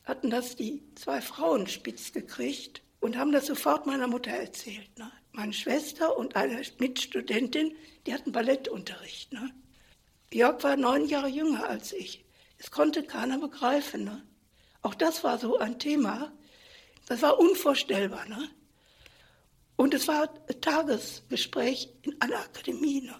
[0.04, 5.00] hatten das die zwei Frauen spitz gekriegt und haben das sofort meiner Mutter erzählt.
[5.00, 5.12] Ne?
[5.32, 9.34] Meine Schwester und eine Mitstudentin, die hatten Ballettunterricht.
[9.34, 9.50] Ne?
[10.32, 12.24] Jörg war neun Jahre jünger als ich.
[12.60, 14.04] Das konnte keiner begreifen.
[14.04, 14.22] Ne?
[14.86, 16.32] Auch das war so ein Thema.
[17.08, 18.28] Das war unvorstellbar.
[18.28, 18.50] Ne?
[19.78, 23.02] Und es war ein Tagesgespräch in einer Akademie.
[23.02, 23.16] Ne?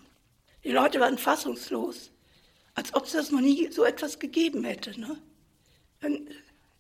[0.64, 2.12] Die Leute waren fassungslos,
[2.76, 5.00] als ob es das noch nie so etwas gegeben hätte.
[5.00, 5.20] Ne?
[6.02, 6.30] Dann,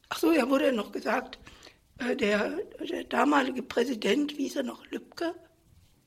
[0.10, 1.40] ach so, ja, wurde noch gesagt,
[1.98, 2.56] äh, der,
[2.88, 5.34] der, damalige Präsident, wie hieß er noch, Lübcke,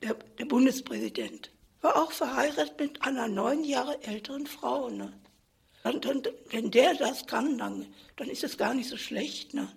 [0.01, 4.89] der, der, Bundespräsident, war auch verheiratet mit einer neun Jahre älteren Frau.
[4.89, 5.11] Ne?
[5.83, 9.53] Und, und, wenn der das kann, dann, dann ist es gar nicht so schlecht.
[9.53, 9.71] Ne?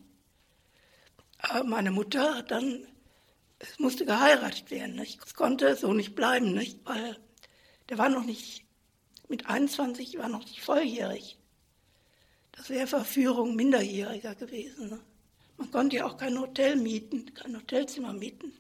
[1.38, 2.87] Aber meine Mutter hat dann,
[3.59, 4.97] es musste geheiratet werden.
[4.97, 5.25] Nicht?
[5.25, 6.79] Es konnte so nicht bleiben, nicht?
[6.85, 7.17] weil
[7.88, 8.65] der war noch nicht,
[9.29, 11.38] mit 21 war noch nicht volljährig.
[12.53, 14.91] Das wäre Verführung Minderjähriger gewesen.
[14.91, 15.01] Ne?
[15.57, 18.53] Man konnte ja auch kein Hotel mieten, kein Hotelzimmer mieten,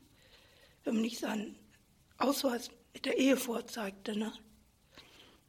[0.84, 1.56] wenn man nicht seinen
[2.18, 4.16] Ausweis mit der Ehe vorzeigte.
[4.16, 4.32] Ne?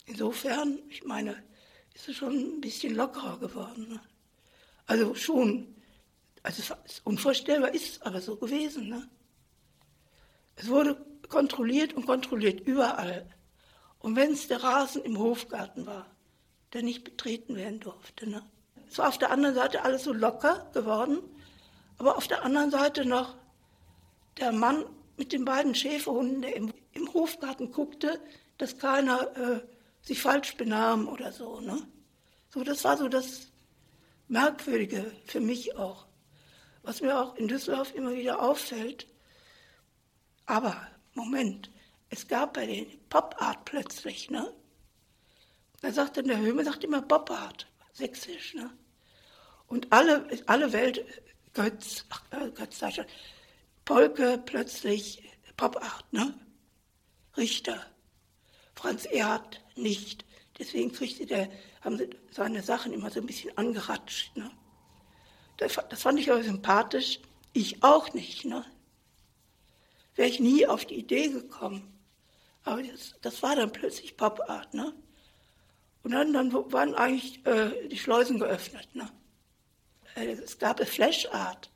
[0.05, 1.41] Insofern, ich meine,
[1.93, 3.87] ist es schon ein bisschen lockerer geworden.
[3.89, 4.01] Ne?
[4.85, 5.75] Also schon,
[6.41, 8.89] also es ist unvorstellbar ist aber so gewesen.
[8.89, 9.09] Ne?
[10.55, 13.27] Es wurde kontrolliert und kontrolliert überall.
[13.99, 16.07] Und wenn es der Rasen im Hofgarten war,
[16.73, 18.29] der nicht betreten werden durfte.
[18.29, 18.43] Ne?
[18.89, 21.19] Es war auf der anderen Seite alles so locker geworden,
[21.97, 23.35] aber auf der anderen Seite noch
[24.39, 24.83] der Mann
[25.15, 28.19] mit den beiden Schäferhunden, der im, im Hofgarten guckte,
[28.57, 29.61] dass keiner äh,
[30.03, 31.59] sich falsch benahm oder so.
[31.59, 31.81] Ne?
[32.49, 33.47] So, das war so das
[34.27, 36.05] Merkwürdige für mich auch,
[36.83, 39.07] was mir auch in Düsseldorf immer wieder auffällt.
[40.45, 41.71] Aber Moment,
[42.09, 44.53] es gab bei den Pop Art plötzlich, ne?
[45.81, 48.69] Da sagte der Höhme, sagt immer Pop Art, sächsisch, ne?
[49.67, 51.03] Und alle, alle Welt
[51.53, 52.81] Götz, ach, äh, Götz
[53.85, 55.23] Polke plötzlich
[55.57, 56.33] Popart, ne?
[57.37, 57.85] Richter.
[58.83, 60.25] Franz Erhardt nicht.
[60.59, 64.51] Deswegen kriegte der, haben seine Sachen immer so ein bisschen angeratscht, ne?
[65.55, 67.21] Das, das fand ich aber sympathisch.
[67.53, 68.65] Ich auch nicht, ne?
[70.15, 71.97] Wäre ich nie auf die Idee gekommen.
[72.65, 74.93] Aber das, das war dann plötzlich Popart, ne?
[76.03, 79.09] Und dann, dann waren eigentlich äh, die Schleusen geöffnet, ne?
[80.15, 81.71] Äh, es gab eine Flashart,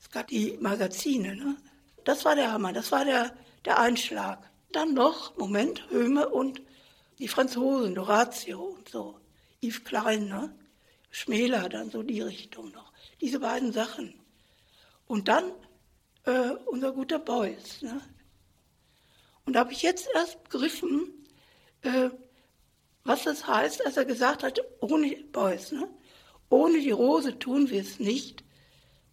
[0.00, 1.36] es gab die Magazine.
[1.36, 1.56] Ne?
[2.02, 3.32] Das war der Hammer, das war der,
[3.64, 4.47] der Einschlag.
[4.72, 6.62] Dann noch, Moment, Höhme und
[7.18, 9.18] die Franzosen, Doratio und so.
[9.60, 10.54] Yves Klein, ne?
[11.10, 12.92] Schmäler, dann so die Richtung noch.
[13.20, 14.14] Diese beiden Sachen.
[15.06, 15.50] Und dann
[16.24, 17.82] äh, unser guter Beuys.
[17.82, 18.00] Ne?
[19.44, 21.26] Und da habe ich jetzt erst begriffen,
[21.82, 22.10] äh,
[23.04, 25.72] was das heißt, als er gesagt hat, ohne Beuys.
[25.72, 25.88] Ne?
[26.50, 28.44] Ohne die Rose tun wir es nicht.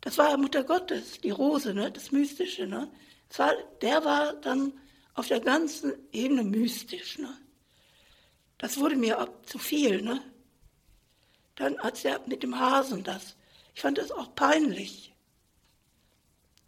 [0.01, 1.91] Das war Mutter Gottes, die Rose, ne?
[1.91, 2.67] das Mystische.
[2.67, 2.91] Ne?
[3.29, 4.73] Das war, der war dann
[5.15, 7.17] auf der ganzen Ebene mystisch.
[7.17, 7.35] Ne?
[8.57, 10.01] Das wurde mir auch zu viel.
[10.01, 10.21] Ne?
[11.55, 13.35] Dann als er mit dem Hasen das.
[13.73, 15.13] Ich fand das auch peinlich.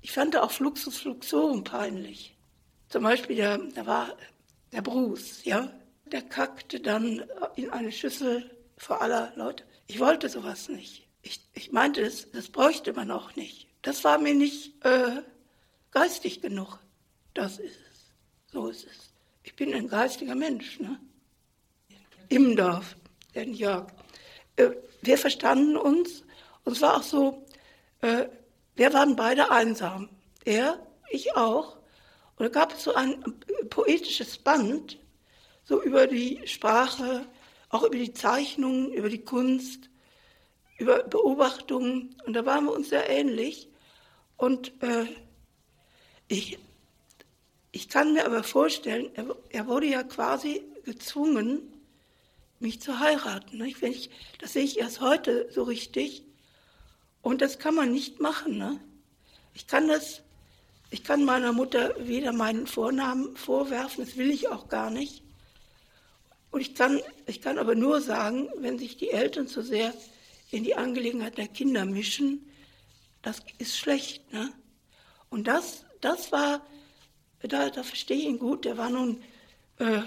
[0.01, 2.35] Ich fand auch Fluxus Fluxorum peinlich.
[2.89, 4.17] Zum Beispiel, der, da war
[4.71, 5.69] der Bruce, ja,
[6.05, 9.65] der kackte dann in eine Schüssel vor aller Leute.
[9.87, 11.07] Ich wollte sowas nicht.
[11.21, 13.67] Ich, ich meinte, das, das bräuchte man auch nicht.
[13.81, 15.21] Das war mir nicht äh,
[15.91, 16.79] geistig genug.
[17.33, 17.77] Das ist
[18.57, 19.13] So ist.
[19.43, 20.79] Ich bin ein geistiger Mensch.
[20.79, 20.99] Ne?
[22.29, 22.95] Im Dorf,
[23.35, 23.85] den Jörg.
[24.55, 24.71] Äh,
[25.03, 26.23] wir verstanden uns.
[26.63, 27.45] Und es war auch so,
[28.01, 28.25] äh,
[28.75, 30.09] wir waren beide einsam.
[30.43, 30.79] Er,
[31.11, 31.77] ich auch.
[32.37, 33.23] Und da gab es so ein
[33.69, 34.97] poetisches Band,
[35.63, 37.27] so über die Sprache,
[37.69, 39.91] auch über die Zeichnungen, über die Kunst,
[40.79, 42.15] über Beobachtungen.
[42.25, 43.69] Und da waren wir uns sehr ähnlich.
[44.35, 45.05] Und äh,
[46.27, 46.57] ich,
[47.77, 51.61] ich kann mir aber vorstellen, er, er wurde ja quasi gezwungen,
[52.59, 53.59] mich zu heiraten.
[53.59, 53.83] Nicht?
[53.83, 54.09] Wenn ich,
[54.39, 56.23] das sehe ich erst heute so richtig.
[57.21, 58.57] Und das kann man nicht machen.
[58.57, 58.79] Ne?
[59.53, 60.23] Ich kann das,
[60.89, 65.21] ich kann meiner Mutter weder meinen Vornamen vorwerfen, das will ich auch gar nicht.
[66.49, 69.93] Und ich kann, ich kann aber nur sagen, wenn sich die Eltern zu sehr
[70.49, 72.49] in die Angelegenheit der Kinder mischen,
[73.21, 74.33] das ist schlecht.
[74.33, 74.51] Ne?
[75.29, 76.65] Und das, das war,
[77.43, 79.21] da, da verstehe ich ihn gut, der war nun,
[79.79, 80.01] äh,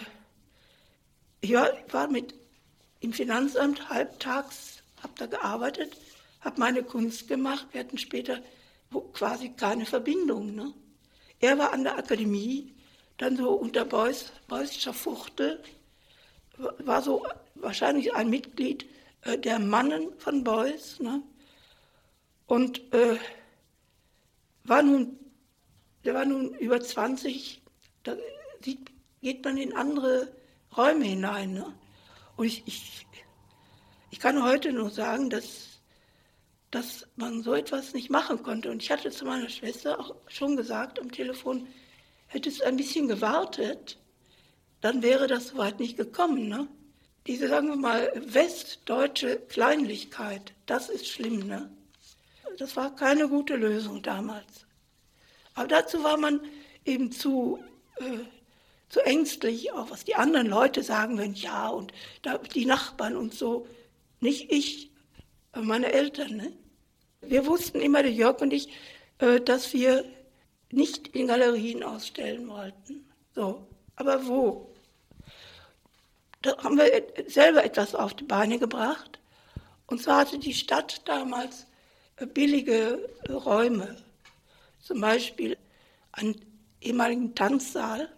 [1.41, 2.35] ich war, mit
[3.01, 5.97] im Finanzamt halbtags, habe da gearbeitet,
[6.41, 8.41] habe meine Kunst gemacht, wir hatten später
[9.13, 10.55] quasi keine Verbindung.
[10.55, 10.75] Ne?
[11.39, 12.75] Er war an der Akademie,
[13.17, 15.63] dann so unter Beuys, Beusischer Fuchtel,
[16.79, 18.87] war so wahrscheinlich ein Mitglied
[19.23, 20.99] äh, der Mannen von Beuys.
[21.01, 21.23] Ne?
[22.47, 23.17] Und äh,
[24.65, 25.19] war nun,
[26.05, 27.61] der war nun über 20,
[28.03, 28.17] da
[28.63, 28.91] sieht,
[29.23, 30.33] geht man in andere
[30.77, 31.53] Räume hinein.
[31.53, 31.73] Ne?
[32.37, 33.07] Und ich, ich,
[34.11, 35.81] ich kann heute nur sagen, dass,
[36.71, 38.71] dass man so etwas nicht machen konnte.
[38.71, 41.67] Und ich hatte zu meiner Schwester auch schon gesagt am Telefon,
[42.29, 43.99] hättest du ein bisschen gewartet,
[44.81, 46.49] dann wäre das soweit nicht gekommen.
[46.49, 46.67] Ne?
[47.27, 51.47] Diese, sagen wir mal, westdeutsche Kleinlichkeit, das ist schlimm.
[51.47, 51.71] Ne?
[52.57, 54.67] Das war keine gute Lösung damals.
[55.55, 56.41] Aber dazu war man
[56.85, 57.59] eben zu,
[57.97, 58.19] äh,
[58.89, 63.35] zu ängstlich, auch was die anderen Leute sagen wenn ja, und da, die Nachbarn und
[63.35, 63.67] so.
[64.21, 64.91] Nicht ich,
[65.55, 66.37] meine Eltern.
[66.37, 66.53] Ne?
[67.21, 68.69] Wir wussten immer, der Jörg und ich,
[69.19, 70.05] äh, dass wir
[70.71, 73.09] nicht in Galerien ausstellen wollten.
[73.35, 74.71] So, aber wo?
[76.43, 79.19] Da haben wir selber etwas auf die Beine gebracht.
[79.87, 81.67] Und zwar hatte die Stadt damals
[82.17, 83.97] äh, billige Räume.
[84.81, 85.57] Zum Beispiel
[86.13, 86.41] einen
[86.81, 88.09] ehemaligen Tanzsaal.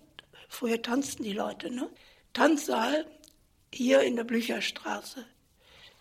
[0.49, 1.89] Früher tanzten die Leute, ne?
[2.33, 3.07] Tanzsaal
[3.73, 5.25] hier in der Blücherstraße.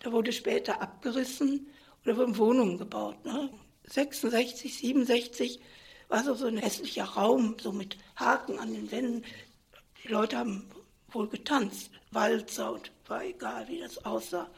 [0.00, 1.66] Da wurde später abgerissen
[2.04, 3.24] oder wurden Wohnungen gebaut.
[3.24, 3.50] Ne?
[3.84, 5.60] 66, 67
[6.08, 9.24] war so, ein hässlicher Raum, so mit Haken an den Wänden.
[10.02, 10.68] Die Leute haben
[11.10, 14.50] wohl getanzt, Walzer und war egal, wie das aussah.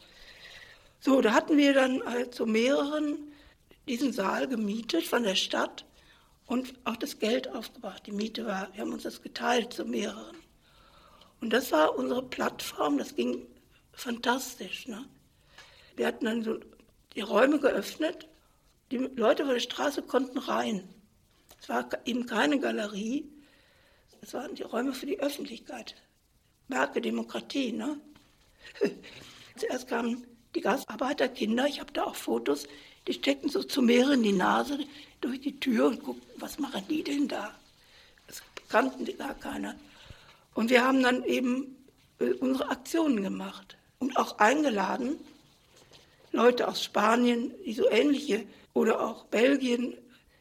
[1.00, 3.32] So, da hatten wir dann halt so mehreren
[3.86, 5.84] diesen Saal gemietet von der Stadt
[6.46, 8.06] und auch das Geld aufgebracht.
[8.06, 10.36] Die Miete war, wir haben uns das geteilt zu mehreren.
[11.40, 13.46] Und das war unsere Plattform, das ging
[13.92, 14.88] fantastisch.
[14.88, 15.04] Ne?
[15.96, 16.58] Wir hatten dann so
[17.14, 18.28] die Räume geöffnet,
[18.90, 20.88] die Leute von der Straße konnten rein.
[21.60, 23.30] Es war eben keine Galerie,
[24.20, 25.94] es waren die Räume für die Öffentlichkeit.
[26.68, 27.72] Werke Demokratie.
[27.72, 28.00] Ne?
[29.56, 32.66] Zuerst kamen die Gastarbeiterkinder, ich habe da auch Fotos,
[33.06, 34.78] die steckten so zu mehreren die Nase
[35.20, 37.54] durch die Tür und guckten, was machen die denn da?
[38.26, 39.74] Das kannten die gar keiner.
[40.54, 41.76] Und wir haben dann eben
[42.18, 45.18] äh, unsere Aktionen gemacht und auch eingeladen,
[46.32, 49.94] Leute aus Spanien, die so ähnliche, oder auch Belgien,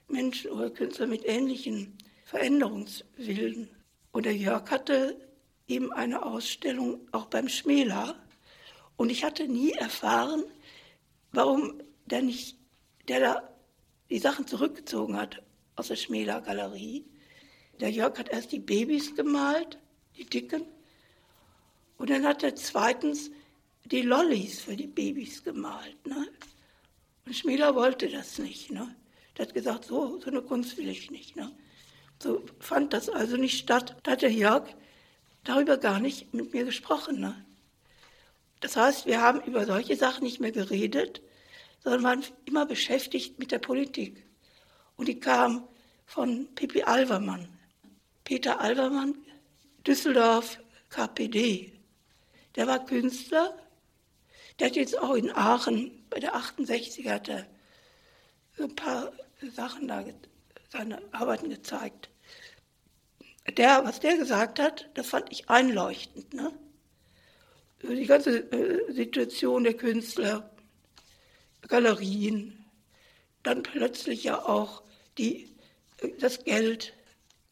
[0.08, 1.96] Menschen oder Künstler mit ähnlichen
[2.26, 3.70] Veränderungswillen.
[4.12, 5.16] Und der Jörg hatte
[5.68, 8.16] eben eine Ausstellung auch beim Schmäler.
[8.98, 10.44] Und ich hatte nie erfahren,
[11.32, 11.82] warum
[12.14, 12.58] der nicht,
[13.08, 13.50] der da
[14.12, 15.42] die Sachen zurückgezogen hat
[15.76, 17.04] aus der Schmäler Galerie.
[17.80, 19.80] Der Jörg hat erst die Babys gemalt,
[20.16, 20.64] die dicken,
[21.98, 23.32] und dann hat er zweitens
[23.86, 26.06] die Lollis für die Babys gemalt.
[26.06, 26.28] Ne?
[27.26, 28.70] Und Schmäler wollte das nicht.
[28.70, 28.96] Ne?
[29.36, 31.36] Der hat gesagt, so, so eine Kunst will ich nicht.
[31.36, 31.52] Ne?
[32.22, 33.96] So fand das also nicht statt.
[34.04, 34.68] Da hat der Jörg
[35.46, 37.20] darüber gar nicht mit mir gesprochen.
[37.20, 37.44] Ne?
[38.60, 41.24] Das heißt, wir haben über solche Sachen nicht mehr geredet,
[41.84, 44.26] sondern waren immer beschäftigt mit der Politik.
[44.96, 45.68] Und die kam
[46.06, 47.48] von Pippi Alvermann.
[48.24, 49.16] Peter Alvermann,
[49.86, 51.74] Düsseldorf, KPD.
[52.56, 53.58] Der war Künstler.
[54.60, 57.48] Der hat jetzt auch in Aachen, bei der 68er, hat er
[58.60, 60.06] ein paar Sachen da,
[60.70, 62.10] seine Arbeiten gezeigt
[63.52, 66.34] der, was der gesagt hat, das fand ich einleuchtend.
[66.34, 66.52] Ne?
[67.82, 70.50] Die ganze äh, Situation der Künstler,
[71.68, 72.66] Galerien,
[73.44, 74.84] dann plötzlich ja auch
[75.18, 75.50] die,
[75.98, 76.94] äh, das Geld,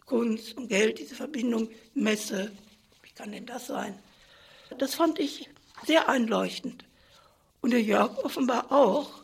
[0.06, 2.52] Kunst und Geld, diese Verbindung, Messe,
[3.04, 3.98] wie kann denn das sein?
[4.78, 5.50] Das fand ich
[5.86, 6.86] sehr einleuchtend.
[7.62, 9.24] Und der Jörg offenbar auch.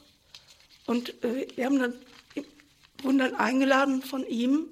[0.85, 1.93] Und äh, wir haben dann,
[3.01, 4.67] wurden dann eingeladen von ihm,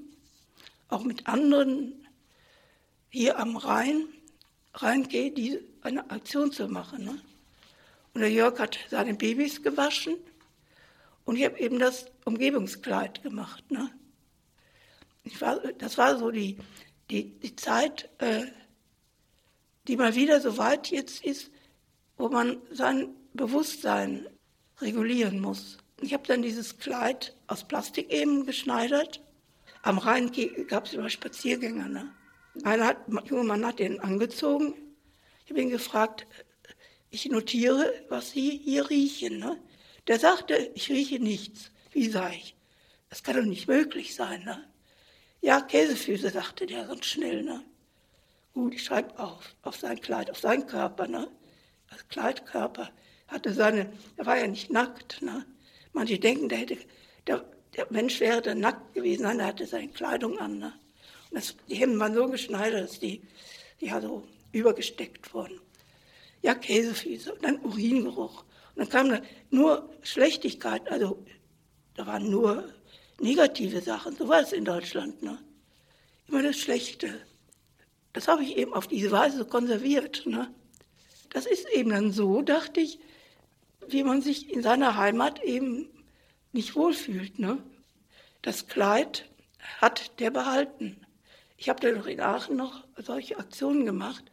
[0.90, 2.06] auch mit anderen
[3.10, 4.08] hier am Rhein,
[4.74, 7.06] Rheingehe, die eine Aktion zu machen.
[7.06, 7.22] Ne?
[8.16, 10.16] Und der Jörg hat seine Babys gewaschen
[11.26, 13.70] und ich habe eben das Umgebungskleid gemacht.
[13.70, 13.92] Ne?
[15.40, 16.58] War, das war so die,
[17.12, 18.46] die, die Zeit, äh,
[19.88, 21.52] die mal wieder so weit jetzt ist,
[22.18, 24.26] wo man sein Bewusstsein
[24.82, 25.78] regulieren muss.
[26.02, 29.22] Ich habe dann dieses Kleid aus Plastik eben geschneidert
[29.86, 30.32] am Rhein
[30.68, 31.88] gab es immer Spaziergänger.
[31.88, 32.12] Ne?
[32.64, 32.96] Ein
[33.26, 34.74] junger Mann hat den angezogen.
[35.46, 36.26] Ich habe ihn gefragt,
[37.16, 39.40] ich notiere, was Sie hier riechen.
[39.40, 39.58] Ne?
[40.08, 41.72] Der sagte, ich rieche nichts.
[41.92, 42.56] Wie sage ich?
[43.10, 44.44] Das kann doch nicht möglich sein.
[44.44, 44.62] Ne?
[45.42, 47.44] Ja, Käsefüße, sagte der ganz schnell.
[47.44, 47.64] Ne?
[48.54, 51.08] Gut, ich schreibe auf, auf sein Kleid, auf seinen Körper.
[51.08, 51.30] Ne?
[51.90, 52.92] Das Kleidkörper
[53.28, 55.22] hatte seine, er war ja nicht nackt.
[55.22, 55.46] Ne?
[55.94, 56.78] Manche denken, der hätte,
[57.28, 57.46] der,
[57.78, 60.60] der Mensch wäre dann nackt gewesen, nein, er hatte seine Kleidung an.
[60.60, 60.74] Ne?
[61.30, 63.22] Und das, die Hemden waren so geschneidert, dass die
[63.80, 65.62] ja so übergesteckt wurden.
[66.46, 68.46] Ja, Käsefüße und dann Uringeruch.
[68.76, 69.20] Und dann kam da
[69.50, 71.26] nur Schlechtigkeit, also
[71.96, 72.72] da waren nur
[73.20, 74.16] negative Sachen.
[74.16, 75.24] So war es in Deutschland.
[75.24, 75.40] Ne?
[76.28, 77.20] Immer das Schlechte.
[78.14, 80.28] Das habe ich eben auf diese Weise konserviert.
[80.28, 80.54] Ne?
[81.32, 83.00] Das ist eben dann so, dachte ich,
[83.88, 85.90] wie man sich in seiner Heimat eben
[86.52, 87.40] nicht wohlfühlt.
[87.40, 87.58] Ne?
[88.44, 89.28] Das Kleid
[89.82, 91.08] hat der behalten.
[91.58, 94.26] Ich habe dann noch in Aachen noch solche Aktionen gemacht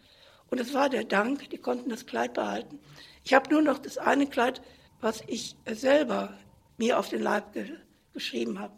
[0.52, 2.78] und es war der Dank, die konnten das Kleid behalten.
[3.24, 4.60] Ich habe nur noch das eine Kleid,
[5.00, 6.38] was ich selber
[6.76, 7.70] mir auf den Leib ge
[8.12, 8.74] geschrieben habe.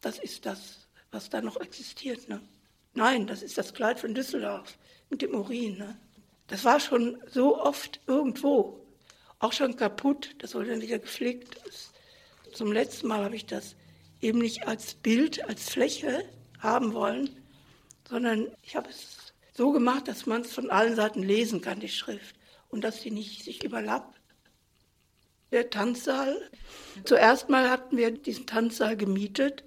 [0.00, 2.30] Das ist das, was da noch existiert.
[2.30, 2.40] Ne?
[2.94, 4.78] Nein, das ist das Kleid von Düsseldorf
[5.10, 5.76] mit dem Urin.
[5.76, 5.98] Ne?
[6.46, 8.80] Das war schon so oft irgendwo,
[9.38, 10.34] auch schon kaputt.
[10.38, 11.60] Das wurde dann wieder gepflegt.
[12.54, 13.76] Zum letzten Mal habe ich das
[14.22, 16.24] eben nicht als Bild, als Fläche
[16.58, 17.28] haben wollen,
[18.08, 19.17] sondern ich habe es
[19.58, 22.36] so gemacht, dass man es von allen Seiten lesen kann, die Schrift,
[22.68, 24.20] und dass sie nicht sich überlappt.
[25.50, 26.48] Der Tanzsaal,
[27.04, 29.64] zuerst mal hatten wir diesen Tanzsaal gemietet.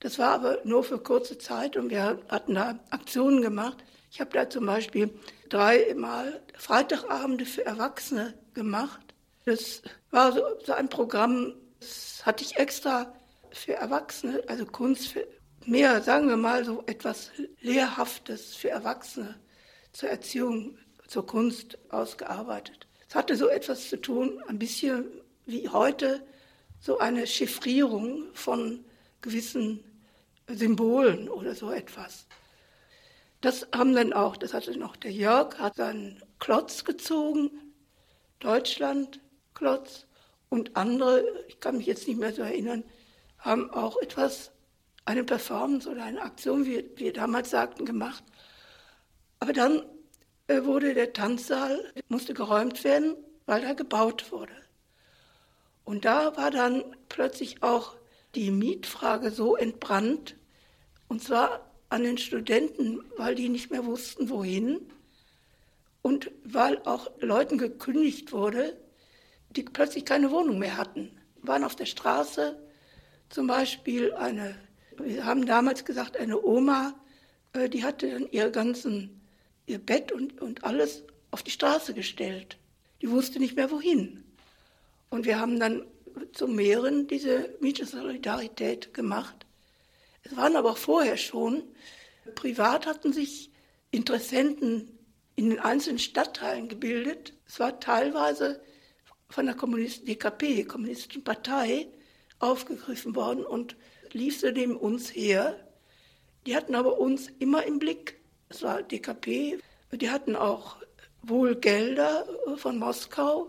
[0.00, 3.84] Das war aber nur für kurze Zeit und wir hatten da Aktionen gemacht.
[4.10, 5.10] Ich habe da zum Beispiel
[5.50, 9.14] dreimal Freitagabende für Erwachsene gemacht.
[9.44, 9.82] Das
[10.12, 13.12] war so, so ein Programm, das hatte ich extra
[13.50, 15.26] für Erwachsene, also Kunst für
[15.68, 19.34] mehr, sagen wir mal, so etwas Lehrhaftes für Erwachsene
[19.92, 22.86] zur Erziehung, zur Kunst ausgearbeitet.
[23.08, 25.04] Es hatte so etwas zu tun, ein bisschen
[25.46, 26.26] wie heute,
[26.80, 28.84] so eine Chiffrierung von
[29.22, 29.82] gewissen
[30.48, 32.26] Symbolen oder so etwas.
[33.40, 37.50] Das haben dann auch, das hatte noch der Jörg, hat seinen Klotz gezogen,
[38.40, 39.20] Deutschland
[39.54, 40.06] Klotz
[40.48, 42.84] und andere, ich kann mich jetzt nicht mehr so erinnern,
[43.38, 44.52] haben auch etwas,
[45.06, 48.22] eine Performance oder eine Aktion, wie wir damals sagten, gemacht.
[49.40, 49.82] Aber dann
[50.48, 54.52] äh, wurde der Tanzsaal, musste geräumt werden, weil da gebaut wurde.
[55.84, 57.96] Und da war dann plötzlich auch
[58.34, 60.36] die Mietfrage so entbrannt,
[61.08, 64.90] und zwar an den Studenten, weil die nicht mehr wussten, wohin
[66.02, 68.76] und weil auch Leuten gekündigt wurde,
[69.50, 72.58] die plötzlich keine Wohnung mehr hatten, waren auf der Straße,
[73.28, 74.56] zum Beispiel eine,
[74.98, 76.94] wir haben damals gesagt, eine Oma,
[77.52, 79.20] äh, die hatte dann ihr ganzen,
[79.66, 82.56] ihr Bett und, und alles auf die Straße gestellt.
[83.02, 84.24] Die wusste nicht mehr wohin.
[85.10, 85.84] Und wir haben dann
[86.32, 89.46] zu mehreren diese Mietensolidarität gemacht.
[90.22, 91.62] Es waren aber auch vorher schon,
[92.34, 93.50] privat hatten sich
[93.90, 94.90] Interessenten
[95.36, 97.34] in den einzelnen Stadtteilen gebildet.
[97.46, 98.60] Es war teilweise
[99.28, 101.86] von der Kommunist DKP, Kommunistischen Partei,
[102.38, 103.76] aufgegriffen worden und
[104.16, 105.56] lief sie neben uns her.
[106.46, 108.18] Die hatten aber uns immer im Blick.
[108.48, 109.58] Es war DKP.
[109.92, 110.76] Die hatten auch
[111.22, 113.48] wohl Gelder von Moskau.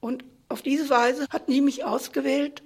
[0.00, 2.62] Und auf diese Weise hatten die mich ausgewählt,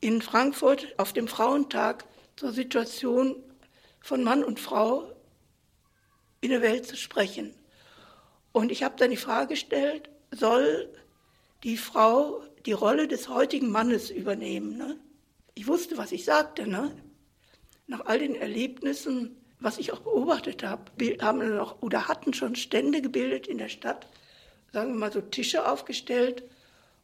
[0.00, 2.04] in Frankfurt auf dem Frauentag
[2.36, 3.36] zur Situation
[4.00, 5.12] von Mann und Frau
[6.40, 7.54] in der Welt zu sprechen.
[8.52, 10.88] Und ich habe dann die Frage gestellt, soll
[11.62, 14.76] die Frau die Rolle des heutigen Mannes übernehmen.
[14.76, 14.96] Ne?
[15.60, 16.66] Ich wusste, was ich sagte.
[16.66, 16.90] Ne?
[17.86, 20.90] Nach all den Erlebnissen, was ich auch beobachtet habe,
[21.20, 24.06] haben noch oder hatten schon Stände gebildet in der Stadt,
[24.72, 26.44] sagen wir mal so Tische aufgestellt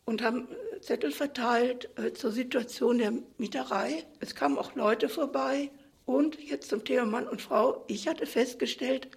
[0.07, 0.49] und haben
[0.81, 4.07] Zettel verteilt äh, zur Situation der Mieterei.
[4.21, 5.71] Es kamen auch Leute vorbei.
[6.07, 7.85] Und jetzt zum Thema Mann und Frau.
[7.89, 9.09] Ich hatte festgestellt,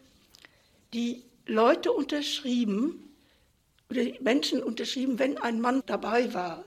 [0.93, 3.09] die Leute unterschrieben,
[3.89, 6.65] oder die Menschen unterschrieben, wenn ein Mann dabei war.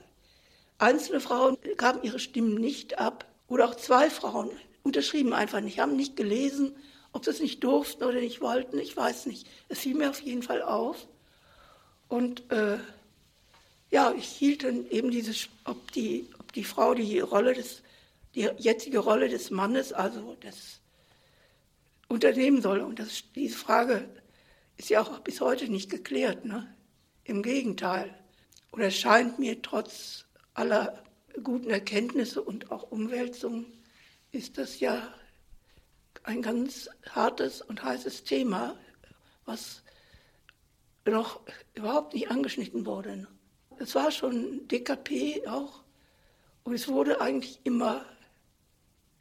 [0.83, 4.51] Einzelne Frauen gaben ihre Stimmen nicht ab oder auch zwei Frauen
[4.83, 6.75] unterschrieben einfach nicht, haben nicht gelesen,
[7.13, 9.47] ob sie es nicht durften oder nicht wollten, ich weiß nicht.
[9.69, 11.07] Es fiel mir auf jeden Fall auf.
[12.09, 12.77] Und äh,
[13.91, 17.81] ja, ich hielt dann eben dieses, ob die, ob die Frau die Rolle des,
[18.35, 20.79] die jetzige Rolle des Mannes, also des
[22.09, 22.81] unternehmen soll.
[22.81, 24.09] Und das, diese Frage
[24.77, 26.43] ist ja auch bis heute nicht geklärt.
[26.43, 26.67] Ne?
[27.23, 28.13] Im Gegenteil.
[28.71, 31.03] Oder es scheint mir trotz aller
[31.41, 33.65] guten Erkenntnisse und auch Umwälzungen,
[34.31, 35.13] ist das ja
[36.23, 38.77] ein ganz hartes und heißes Thema,
[39.45, 39.83] was
[41.05, 41.41] noch
[41.73, 43.27] überhaupt nicht angeschnitten wurde.
[43.77, 45.83] Es war schon DKP auch
[46.63, 48.05] und es wurde eigentlich immer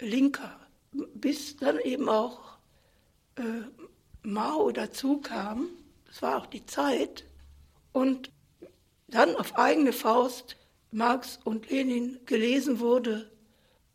[0.00, 0.60] linker,
[0.92, 2.58] bis dann eben auch
[3.36, 3.42] äh,
[4.22, 5.70] Mao dazu kam.
[6.06, 7.24] Das war auch die Zeit,
[7.92, 8.30] und
[9.08, 10.56] dann auf eigene Faust
[10.92, 13.30] Marx und Lenin gelesen wurde.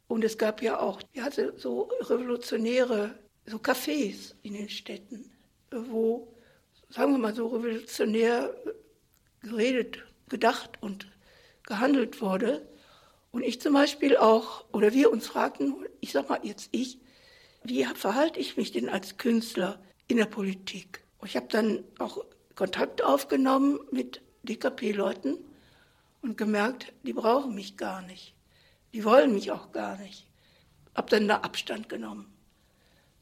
[0.07, 5.31] Und es gab ja auch, hatte so revolutionäre, so Cafés in den Städten,
[5.71, 6.33] wo,
[6.89, 8.55] sagen wir mal so, revolutionär
[9.41, 11.07] geredet, gedacht und
[11.63, 12.67] gehandelt wurde.
[13.31, 16.99] Und ich zum Beispiel auch, oder wir uns fragten, ich sag mal jetzt ich,
[17.63, 21.03] wie verhalte ich mich denn als Künstler in der Politik?
[21.25, 22.25] Ich habe dann auch
[22.55, 25.37] Kontakt aufgenommen mit DKP-Leuten
[26.27, 28.35] und gemerkt, die brauchen mich gar nicht.
[28.93, 30.27] Die wollen mich auch gar nicht.
[30.93, 32.33] Hab dann da Abstand genommen.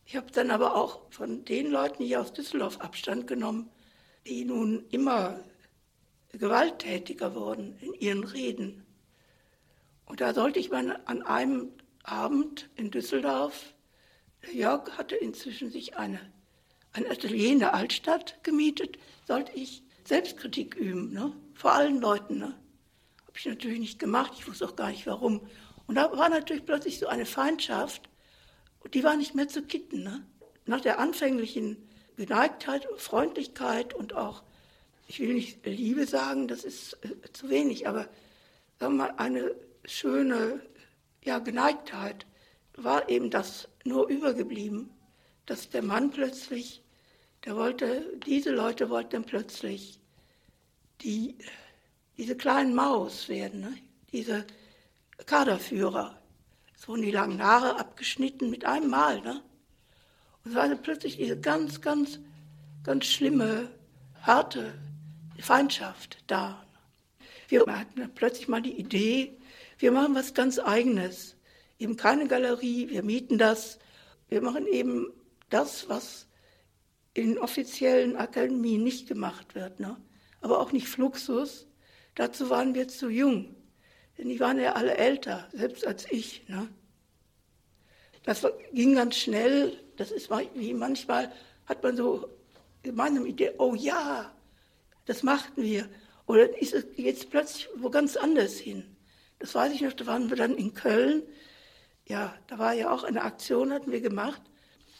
[0.05, 3.69] Ich habe dann aber auch von den Leuten hier aus Düsseldorf Abstand genommen,
[4.25, 5.39] die nun immer
[6.31, 8.83] gewalttätiger wurden in ihren Reden.
[10.05, 13.73] Und da sollte ich mal an einem Abend in Düsseldorf,
[14.51, 16.19] Jörg hatte inzwischen sich eine,
[16.91, 18.97] ein Atelier in der Altstadt gemietet,
[19.27, 21.33] sollte ich Selbstkritik üben, ne?
[21.53, 22.39] vor allen Leuten.
[22.39, 22.55] Ne?
[23.35, 25.41] Habe ich natürlich nicht gemacht, ich wusste auch gar nicht warum.
[25.87, 28.09] Und da war natürlich plötzlich so eine Feindschaft,
[28.93, 30.03] die war nicht mehr zu kitten.
[30.03, 30.25] Ne?
[30.65, 31.75] Nach der anfänglichen
[32.15, 34.41] Geneigtheit, Freundlichkeit und auch,
[35.07, 38.07] ich will nicht Liebe sagen, das ist äh, zu wenig, aber
[38.79, 40.61] sagen wir mal, eine schöne
[41.21, 42.25] ja, Geneigtheit,
[42.77, 44.91] war eben das nur übergeblieben,
[45.45, 46.81] dass der Mann plötzlich,
[47.43, 49.99] der wollte, diese Leute wollten plötzlich
[51.01, 51.35] die,
[52.17, 53.77] diese kleinen Maus werden, ne?
[54.11, 54.45] diese
[55.25, 56.21] Kaderführer.
[56.77, 59.21] Es wurden die langen Haare abgeschnitten mit einem Mal.
[59.21, 59.41] Ne?
[60.43, 62.19] Und es war also plötzlich diese ganz, ganz,
[62.83, 63.69] ganz schlimme,
[64.21, 64.73] harte
[65.39, 66.65] Feindschaft da.
[67.47, 69.37] Wir hatten plötzlich mal die Idee,
[69.77, 71.35] wir machen was ganz Eigenes.
[71.77, 73.79] Eben keine Galerie, wir mieten das.
[74.29, 75.11] Wir machen eben
[75.49, 76.27] das, was
[77.13, 79.79] in offiziellen Akademien nicht gemacht wird.
[79.79, 79.97] Ne?
[80.41, 81.67] Aber auch nicht Fluxus.
[82.15, 83.55] Dazu waren wir zu jung.
[84.17, 86.47] Denn die waren ja alle älter, selbst als ich.
[86.47, 86.67] Ne?
[88.23, 89.77] Das ging ganz schnell.
[89.97, 91.31] Das ist wie manchmal
[91.65, 92.29] hat man so
[92.83, 94.31] gemeinsam Idee, oh ja,
[95.05, 95.89] das machten wir.
[96.27, 98.95] Oder ist es jetzt plötzlich wo ganz anders hin.
[99.39, 101.23] Das weiß ich noch, da waren wir dann in Köln.
[102.07, 104.41] Ja, da war ja auch eine Aktion, hatten wir gemacht.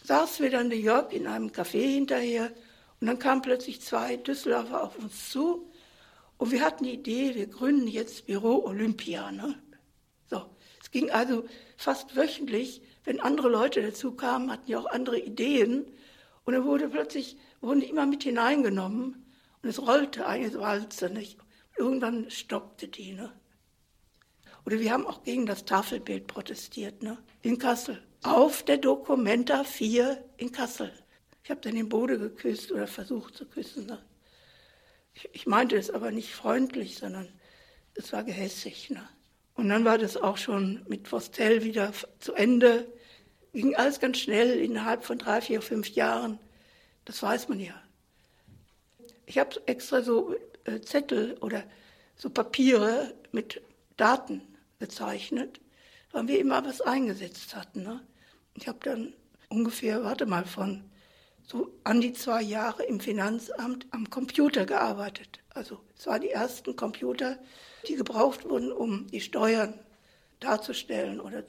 [0.03, 2.51] Saßen wir dann in New York in einem Café hinterher
[2.99, 5.71] und dann kamen plötzlich zwei Düsseldorfer auf uns zu
[6.37, 9.31] und wir hatten die Idee, wir gründen jetzt Büro Olympia.
[9.31, 9.55] Ne?
[10.29, 10.45] So,
[10.81, 11.45] es ging also
[11.77, 15.85] fast wöchentlich, wenn andere Leute dazu kamen, hatten ja auch andere Ideen.
[16.43, 19.25] Und dann wurde plötzlich, wurden die immer mit hineingenommen
[19.61, 21.37] und es rollte eine Walze nicht.
[21.77, 23.13] Irgendwann stoppte die.
[23.13, 23.31] Ne?
[24.65, 27.17] Oder wir haben auch gegen das Tafelbild protestiert, ne?
[27.41, 28.01] in Kassel.
[28.23, 30.91] Auf der Documenta 4 in Kassel.
[31.43, 33.85] Ich habe dann den Boden geküsst oder versucht zu küssen.
[33.85, 34.03] Ne?
[35.15, 37.29] Ich, ich meinte es aber nicht freundlich, sondern
[37.95, 38.89] es war gehässig.
[38.89, 39.07] Ne?
[39.55, 42.85] Und dann war das auch schon mit Vostell wieder zu Ende.
[43.53, 46.37] Ging alles ganz schnell innerhalb von drei, vier, fünf Jahren.
[47.05, 47.73] Das weiß man ja.
[49.25, 50.35] Ich habe extra so
[50.65, 51.63] äh, Zettel oder
[52.15, 53.61] so Papiere mit
[53.97, 54.41] Daten
[54.79, 55.61] gezeichnet,
[56.11, 57.83] weil wir immer was eingesetzt hatten.
[57.83, 58.01] Ne?
[58.55, 59.13] Ich habe dann
[59.49, 60.83] ungefähr, warte mal, von
[61.45, 65.39] so an die zwei Jahre im Finanzamt am Computer gearbeitet.
[65.49, 67.37] Also es waren die ersten Computer,
[67.87, 69.79] die gebraucht wurden, um die Steuern
[70.39, 71.43] darzustellen oder,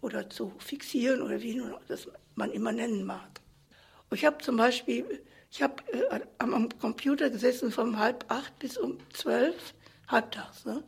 [0.00, 3.40] oder zu fixieren oder wie das man immer nennen mag.
[4.08, 8.58] Und ich habe zum Beispiel, ich habe äh, am, am, Computer gesessen von halb acht
[8.58, 9.74] bis um zwölf,
[10.08, 10.64] halbtags.
[10.64, 10.82] Ne?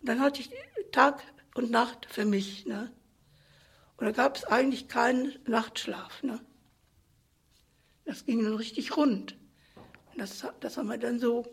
[0.00, 0.50] Und dann hatte ich
[0.92, 1.22] Tag
[1.54, 2.66] und Nacht für mich.
[2.66, 2.90] Ne?
[3.96, 6.22] Und da gab es eigentlich keinen Nachtschlaf.
[6.22, 6.40] Ne?
[8.04, 9.36] Das ging dann richtig rund.
[10.12, 11.44] Und das, das haben wir dann so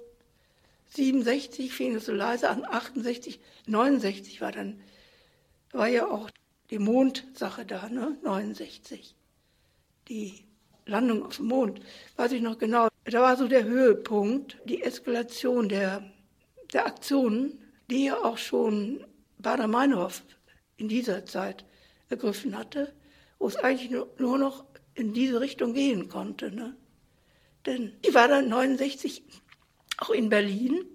[0.94, 4.82] 67 fing es so leise an, 68, 69 war dann,
[5.72, 6.30] war ja auch
[6.70, 8.18] die Mondsache da, ne?
[8.24, 9.16] 69.
[10.10, 10.46] Die
[10.86, 11.80] Landung auf dem Mond,
[12.18, 12.90] weiß ich noch genau.
[13.06, 16.12] Da war so der Höhepunkt, die Eskalation der,
[16.74, 19.06] der Aktionen, die ja auch schon
[19.40, 20.24] Bader-Meinhof
[20.78, 21.66] in dieser Zeit
[22.10, 22.94] ergriffen hatte,
[23.40, 24.66] wo es eigentlich nur, nur noch
[24.96, 26.52] in diese Richtung gehen konnte.
[26.52, 26.76] Ne?
[27.66, 29.24] Denn ich war dann 69
[29.98, 30.86] auch in Berlin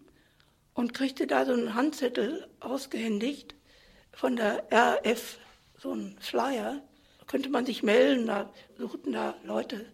[0.74, 3.54] und kriegte da so einen Handzettel ausgehändigt
[4.12, 5.38] von der RF,
[5.78, 6.82] so einen Flyer.
[7.18, 9.86] Da könnte man sich melden, da suchten da Leute,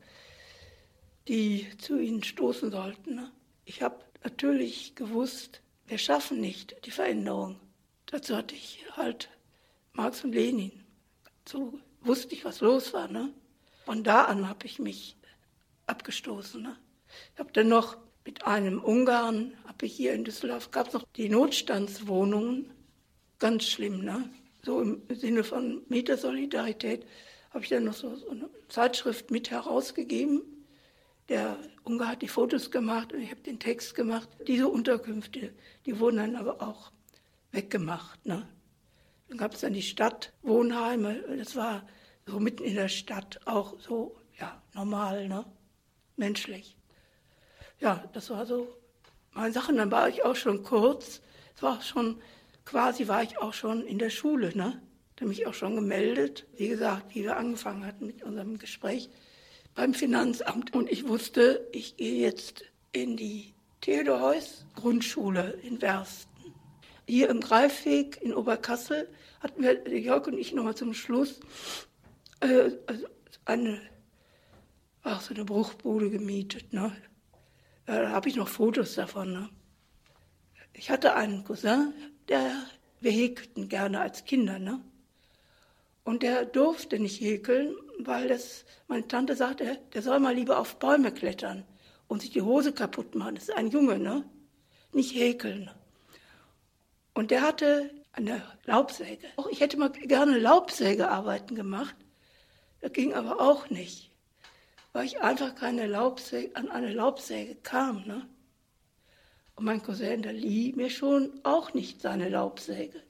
[1.29, 3.15] die zu ihnen stoßen sollten.
[3.15, 3.31] Ne?
[3.65, 7.61] Ich habe natürlich gewusst, wir schaffen nicht die Veränderung.
[8.07, 9.29] Dazu hatte ich halt
[9.93, 10.85] Marx und Lenin.
[11.47, 13.09] So wusste ich, was los war.
[13.09, 13.33] Ne?
[13.85, 15.17] Von da an habe ich mich
[15.87, 16.63] abgestoßen.
[16.63, 16.77] Ne?
[17.35, 21.05] Ich habe dann noch mit einem Ungarn, habe ich hier in Düsseldorf, gab es noch
[21.17, 22.71] die Notstandswohnungen.
[23.39, 24.31] Ganz schlimm, ne?
[24.65, 27.05] So im Sinne von Mietersolidarität
[27.51, 30.43] habe ich dann noch so, so eine Zeitschrift mit herausgegeben.
[31.29, 34.29] Der Ungar hat die Fotos gemacht und ich habe den Text gemacht.
[34.47, 35.53] Diese Unterkünfte,
[35.85, 36.93] die wurden dann aber auch
[37.51, 38.25] weggemacht.
[38.25, 38.47] Ne?
[39.29, 41.25] Dann gab es dann die Stadtwohnheime.
[41.37, 41.85] Das war
[42.27, 45.45] so mitten in der Stadt, auch so, ja, normal, ne?
[46.17, 46.77] menschlich.
[47.81, 48.69] Ja, das war so
[49.33, 49.75] meine Sache.
[49.75, 51.21] Dann war ich auch schon kurz,
[51.57, 52.21] es war schon,
[52.65, 54.81] quasi war ich auch schon in der Schule, ne?
[55.17, 59.11] Da mich auch schon gemeldet, wie gesagt, wie wir angefangen hatten mit unserem Gespräch
[59.75, 60.75] beim Finanzamt.
[60.75, 66.55] Und ich wusste, ich gehe jetzt in die Theodor Heuss Grundschule in Wersten.
[67.07, 69.09] Hier im Greifweg in Oberkassel
[69.41, 71.41] hatten wir, Jörg und ich, nochmal zum Schluss
[72.43, 73.07] äh, also
[73.45, 73.81] eine,
[75.03, 76.73] ach, so eine Bruchbude gemietet.
[76.73, 76.93] Ne?
[77.87, 79.33] Da habe ich noch Fotos davon.
[79.33, 79.49] Ne?
[80.73, 81.93] Ich hatte einen Cousin,
[82.29, 82.51] der,
[83.01, 84.59] wir häkelten gerne als Kinder.
[84.59, 84.81] Ne?
[86.05, 90.79] Und der durfte nicht häkeln, weil das, meine Tante sagte, der soll mal lieber auf
[90.79, 91.65] Bäume klettern
[92.09, 93.37] und sich die Hose kaputt machen.
[93.37, 94.25] Das ist ein Junge, ne?
[94.93, 95.71] Nicht häkeln.
[97.15, 99.27] Und der hatte eine Laubsäge.
[99.51, 101.95] Ich hätte mal gerne Laubsägearbeiten gemacht.
[102.83, 104.11] Das ging aber auch nicht,
[104.93, 108.05] weil ich einfach keine Laubsäge, an eine Laubsäge kam.
[108.07, 108.29] Ne?
[109.55, 113.01] Und mein Cousin, der lieh mir schon auch nicht seine Laubsäge.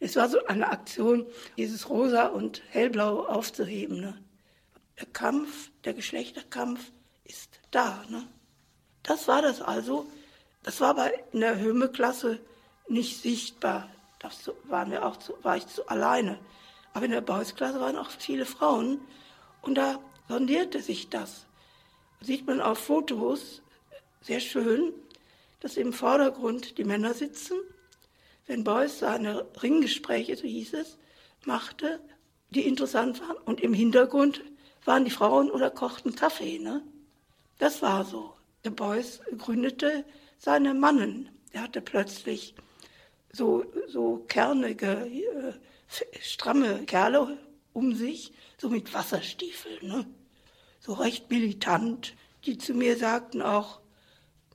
[0.00, 1.26] Es war so eine Aktion,
[1.56, 4.00] dieses Rosa und Hellblau aufzuheben.
[4.00, 4.22] Ne?
[4.98, 6.92] Der Kampf, der Geschlechterkampf
[7.24, 8.04] ist da.
[8.10, 8.28] Ne?
[9.02, 10.06] Das war das also.
[10.62, 12.38] Das war bei in der Höme-Klasse
[12.88, 13.88] nicht sichtbar.
[14.18, 16.38] Das waren wir auch zu, war ich zu alleine.
[16.92, 19.00] Aber in der Boys-Klasse waren auch viele Frauen
[19.62, 21.46] und da sondierte sich das.
[22.20, 23.62] Sieht man auf Fotos
[24.20, 24.92] sehr schön,
[25.60, 27.56] dass im Vordergrund die Männer sitzen.
[28.46, 30.98] Wenn Beuys seine Ringgespräche, so hieß es,
[31.44, 32.00] machte,
[32.50, 33.36] die interessant waren.
[33.44, 34.42] Und im Hintergrund
[34.84, 36.58] waren die Frauen oder kochten Kaffee.
[36.58, 36.82] Ne?
[37.58, 38.34] Das war so.
[38.64, 40.04] Der Beuys gründete
[40.38, 41.30] seine Mannen.
[41.52, 42.54] Er hatte plötzlich
[43.32, 45.52] so, so kernige, äh,
[46.20, 47.38] stramme Kerle
[47.72, 50.06] um sich, so mit Wasserstiefeln, ne?
[50.80, 52.14] so recht militant,
[52.44, 53.80] die zu mir sagten auch,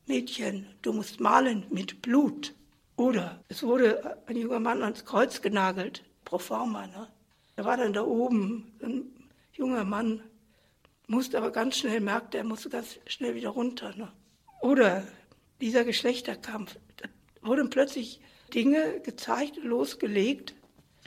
[0.07, 2.53] Mädchen, du musst malen mit Blut.
[2.95, 6.87] Oder es wurde ein junger Mann ans Kreuz genagelt, pro forma.
[6.87, 7.07] Ne?
[7.55, 9.05] Er war dann da oben, ein
[9.53, 10.21] junger Mann,
[11.07, 13.95] musste aber ganz schnell, merkte er, musste ganz schnell wieder runter.
[13.95, 14.11] Ne?
[14.61, 15.07] Oder
[15.61, 17.09] dieser Geschlechterkampf, da
[17.41, 18.21] wurden plötzlich
[18.53, 20.53] Dinge gezeigt, losgelegt,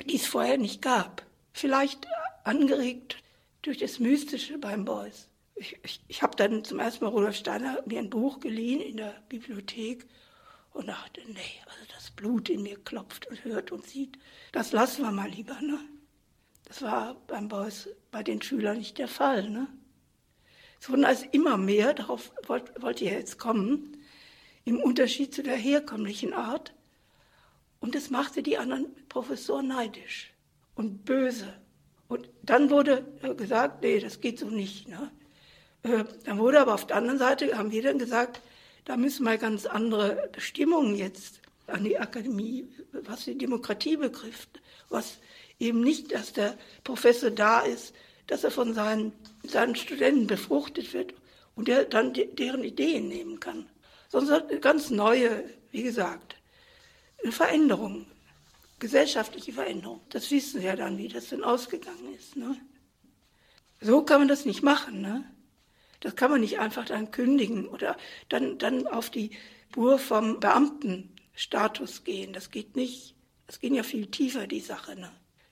[0.06, 1.24] die es vorher nicht gab.
[1.52, 2.06] Vielleicht
[2.44, 3.16] angeregt
[3.62, 5.28] durch das Mystische beim Beuys.
[5.54, 8.96] Ich, ich, ich habe dann zum ersten Mal Rudolf Steiner mir ein Buch geliehen in
[8.96, 10.06] der Bibliothek
[10.72, 14.18] und dachte, nee, also das Blut in mir klopft und hört und sieht,
[14.52, 15.60] das lassen wir mal lieber.
[15.60, 15.80] Ne?
[16.64, 19.50] Das war beim Beuys bei den Schülern nicht der Fall.
[19.50, 19.66] Ne?
[20.80, 23.96] Es wurden also immer mehr, darauf wollt, wollt ihr jetzt kommen,
[24.64, 26.74] im Unterschied zu der herkömmlichen Art,
[27.80, 30.32] und das machte die anderen Professoren neidisch
[30.74, 31.54] und böse.
[32.08, 33.04] Und dann wurde
[33.36, 34.88] gesagt, nee, das geht so nicht.
[34.88, 35.10] Ne?
[35.82, 38.40] Äh, dann wurde aber auf der anderen Seite, haben wir dann gesagt,
[38.84, 45.18] da müssen wir ganz andere Bestimmungen jetzt an die Akademie, was die Demokratie betrifft, was
[45.58, 47.94] eben nicht, dass der Professor da ist,
[48.26, 49.12] dass er von seinen,
[49.42, 51.14] seinen Studenten befruchtet wird
[51.54, 53.68] und der dann de, deren Ideen nehmen kann,
[54.08, 56.36] sondern ganz neue, wie gesagt,
[57.22, 58.06] eine Veränderung,
[58.78, 60.00] gesellschaftliche Veränderung.
[60.10, 62.36] Das wissen Sie ja dann, wie das denn ausgegangen ist.
[62.36, 62.56] Ne?
[63.80, 65.00] So kann man das nicht machen.
[65.00, 65.24] Ne?
[66.00, 67.96] Das kann man nicht einfach dann kündigen oder
[68.28, 69.30] dann, dann auf die
[69.70, 72.32] Spur vom Beamtenstatus gehen.
[72.32, 73.14] Das geht nicht.
[73.46, 74.96] Das ging ja viel tiefer, die Sache.
[74.96, 75.10] Ne?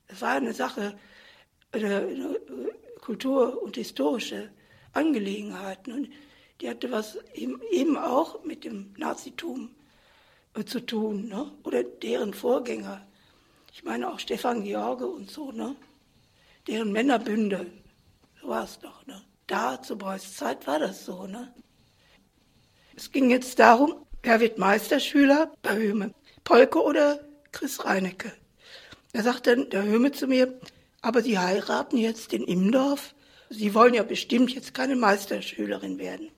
[0.09, 0.99] Das war eine Sache,
[1.73, 2.41] eine, eine
[3.01, 4.51] Kultur- und historische
[4.93, 5.87] Angelegenheit.
[5.87, 6.09] Ne?
[6.61, 9.76] Die hatte was eben auch mit dem Nazitum
[10.65, 11.51] zu tun, ne?
[11.65, 13.07] oder deren Vorgänger.
[13.73, 15.77] Ich meine auch Stefan George und so, ne?
[16.67, 17.67] deren Männerbünde,
[18.41, 19.07] so war es doch.
[19.07, 19.23] Ne?
[19.47, 21.27] Da zu Beuys Zeit war das so.
[21.27, 21.53] Ne?
[22.97, 27.21] Es ging jetzt darum, wer wird Meisterschüler bei Höhme, Polke oder
[27.53, 28.33] Chris Reinecke.
[29.13, 30.59] Da sagt dann der Höhme zu mir,
[31.03, 33.15] aber Sie heiraten jetzt in Imdorf,
[33.49, 36.31] Sie wollen ja bestimmt jetzt keine Meisterschülerin werden.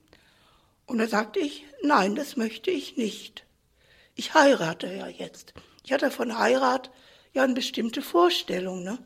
[0.87, 3.45] Und da sagte ich, nein, das möchte ich nicht
[4.19, 5.55] ich heirate ja jetzt.
[5.85, 6.91] Ich hatte von Heirat
[7.33, 8.83] ja eine bestimmte Vorstellung.
[8.83, 8.99] Ne?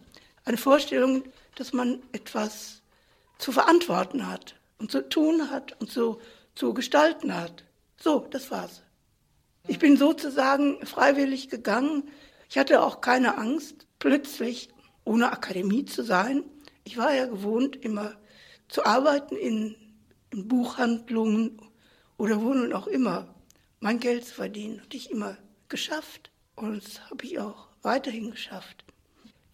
[0.46, 2.80] Eine Vorstellung, dass man etwas
[3.36, 6.18] zu verantworten hat und zu tun hat und zu,
[6.54, 7.64] zu gestalten hat.
[7.98, 8.82] So, das war's.
[9.68, 12.08] Ich bin sozusagen freiwillig gegangen.
[12.48, 14.70] Ich hatte auch keine Angst, plötzlich
[15.04, 16.42] ohne Akademie zu sein.
[16.84, 18.14] Ich war ja gewohnt, immer
[18.68, 19.76] zu arbeiten in,
[20.30, 21.60] in Buchhandlungen
[22.16, 23.32] oder wo nun auch immer
[23.82, 24.80] mein Geld zu verdienen.
[24.80, 25.36] Und ich immer
[25.68, 26.30] geschafft.
[26.54, 28.84] Und das habe ich auch weiterhin geschafft.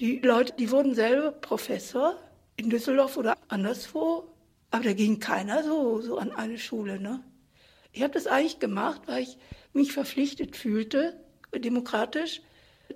[0.00, 2.16] Die Leute, die wurden selber Professor
[2.56, 4.30] in Düsseldorf oder anderswo,
[4.70, 7.00] aber da ging keiner so, so an eine Schule.
[7.00, 7.24] Ne?
[7.92, 9.38] Ich habe das eigentlich gemacht, weil ich
[9.72, 11.18] mich verpflichtet fühlte,
[11.54, 12.42] demokratisch,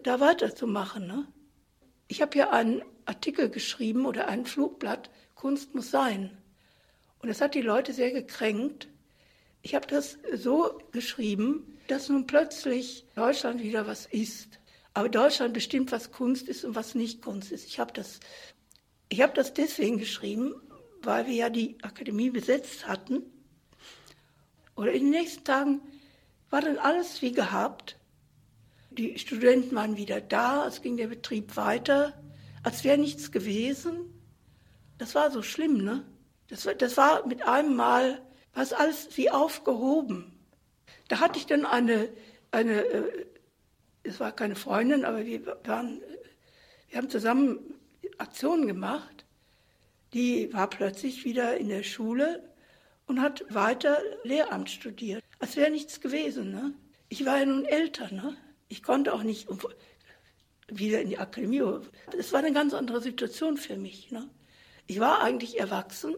[0.02, 1.06] da weiterzumachen.
[1.06, 1.26] Ne?
[2.08, 6.36] Ich habe ja einen Artikel geschrieben oder ein Flugblatt, Kunst muss sein.
[7.20, 8.88] Und das hat die Leute sehr gekränkt.
[9.62, 14.58] Ich habe das so geschrieben, dass nun plötzlich Deutschland wieder was ist.
[14.92, 17.66] Aber Deutschland bestimmt, was Kunst ist und was nicht Kunst ist.
[17.66, 18.20] Ich habe das,
[19.12, 20.54] hab das deswegen geschrieben,
[21.02, 23.22] weil wir ja die Akademie besetzt hatten.
[24.74, 25.80] Oder in den nächsten Tagen
[26.50, 27.96] war dann alles wie gehabt.
[28.90, 32.20] Die Studenten waren wieder da, es ging der Betrieb weiter,
[32.62, 34.12] als wäre nichts gewesen.
[34.98, 36.04] Das war so schlimm, ne?
[36.48, 38.20] Das das war mit einem Mal,
[38.54, 40.32] war es alles wie aufgehoben.
[41.08, 42.08] Da hatte ich dann eine,
[42.50, 43.26] eine äh,
[44.02, 46.00] es war keine Freundin, aber wir waren,
[46.88, 47.58] wir haben zusammen
[48.18, 49.24] Aktionen gemacht.
[50.12, 52.42] Die war plötzlich wieder in der Schule
[53.06, 55.24] und hat weiter Lehramt studiert.
[55.38, 56.50] Als wäre nichts gewesen.
[56.50, 56.74] Ne?
[57.08, 58.12] Ich war ja nun älter.
[58.12, 58.36] Ne?
[58.68, 59.48] Ich konnte auch nicht
[60.68, 61.62] wieder in die Akademie.
[62.18, 64.10] Es war eine ganz andere Situation für mich.
[64.10, 64.28] Ne?
[64.86, 66.14] Ich war eigentlich erwachsen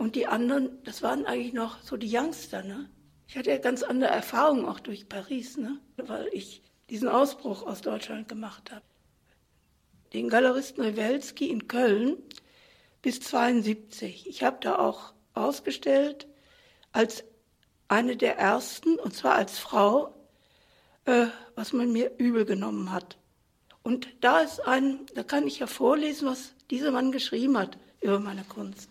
[0.00, 2.62] und die anderen, das waren eigentlich noch so die Youngster.
[2.62, 2.88] Ne?
[3.28, 5.78] Ich hatte ja ganz andere Erfahrungen auch durch Paris, ne?
[5.98, 8.80] weil ich diesen Ausbruch aus Deutschland gemacht habe.
[10.14, 12.16] Den Galeristen Rewelski in Köln
[13.02, 14.26] bis 72.
[14.26, 16.26] Ich habe da auch ausgestellt
[16.92, 17.22] als
[17.88, 20.14] eine der ersten, und zwar als Frau,
[21.04, 21.26] äh,
[21.56, 23.18] was man mir übel genommen hat.
[23.82, 28.18] Und da ist ein, da kann ich ja vorlesen, was dieser Mann geschrieben hat über
[28.18, 28.88] meine Kunst.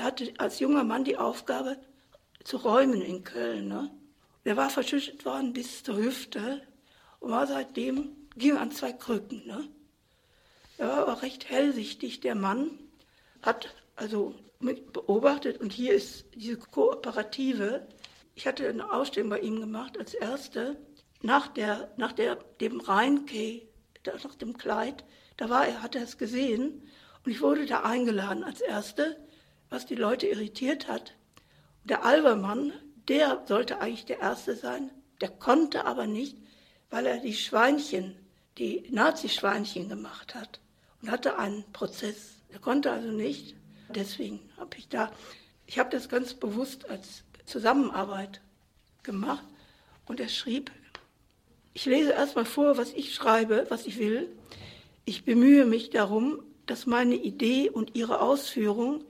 [0.00, 1.76] Er hatte als junger Mann die Aufgabe
[2.42, 3.68] zu räumen in Köln.
[3.68, 3.90] Ne?
[4.44, 6.62] Er war verschüttet worden bis zur Hüfte
[7.18, 9.46] und war seitdem, ging an zwei Krücken.
[9.46, 9.68] Ne?
[10.78, 12.78] Er war aber recht hellsichtig, der Mann,
[13.42, 17.86] hat also beobachtet und hier ist diese Kooperative.
[18.34, 20.78] Ich hatte eine Ausstellung bei ihm gemacht als erste
[21.20, 23.68] nach, der, nach der, dem Rheinkeh,
[24.06, 25.04] nach dem Kleid.
[25.36, 26.88] Da war er, hat er es gesehen
[27.22, 29.18] und ich wurde da eingeladen als erste,
[29.70, 31.14] was die Leute irritiert hat.
[31.84, 32.72] Der Albermann,
[33.08, 34.90] der sollte eigentlich der Erste sein,
[35.20, 36.36] der konnte aber nicht,
[36.90, 38.16] weil er die Schweinchen,
[38.58, 40.60] die Nazi-Schweinchen gemacht hat
[41.00, 42.42] und hatte einen Prozess.
[42.50, 43.54] Er konnte also nicht.
[43.94, 45.10] Deswegen habe ich da,
[45.66, 48.40] ich habe das ganz bewusst als Zusammenarbeit
[49.02, 49.44] gemacht
[50.06, 50.70] und er schrieb,
[51.72, 54.28] ich lese erstmal vor, was ich schreibe, was ich will.
[55.04, 59.04] Ich bemühe mich darum, dass meine Idee und ihre Ausführung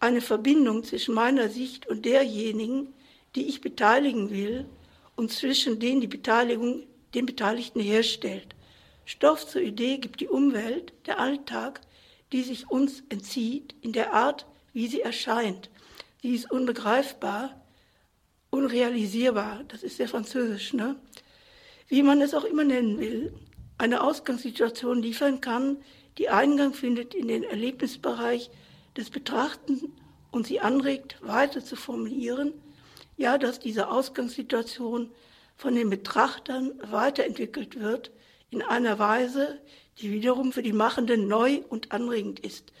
[0.00, 2.94] eine Verbindung zwischen meiner Sicht und derjenigen,
[3.36, 4.66] die ich beteiligen will,
[5.14, 6.84] und zwischen denen die Beteiligung
[7.14, 8.54] den Beteiligten herstellt.
[9.04, 11.82] Stoff zur Idee gibt die Umwelt, der Alltag,
[12.32, 15.68] die sich uns entzieht, in der Art, wie sie erscheint.
[16.22, 17.60] Sie ist unbegreifbar,
[18.50, 20.96] unrealisierbar, das ist sehr französisch, ne?
[21.88, 23.34] Wie man es auch immer nennen will,
[23.76, 25.78] eine Ausgangssituation liefern kann,
[26.18, 28.50] die Eingang findet in den Erlebnisbereich
[28.96, 29.92] des Betrachten
[30.30, 32.52] und sie anregt, weiter zu formulieren,
[33.16, 35.10] ja, dass diese Ausgangssituation
[35.56, 38.10] von den Betrachtern weiterentwickelt wird
[38.50, 39.60] in einer Weise,
[39.98, 42.72] die wiederum für die Machenden neu und anregend ist.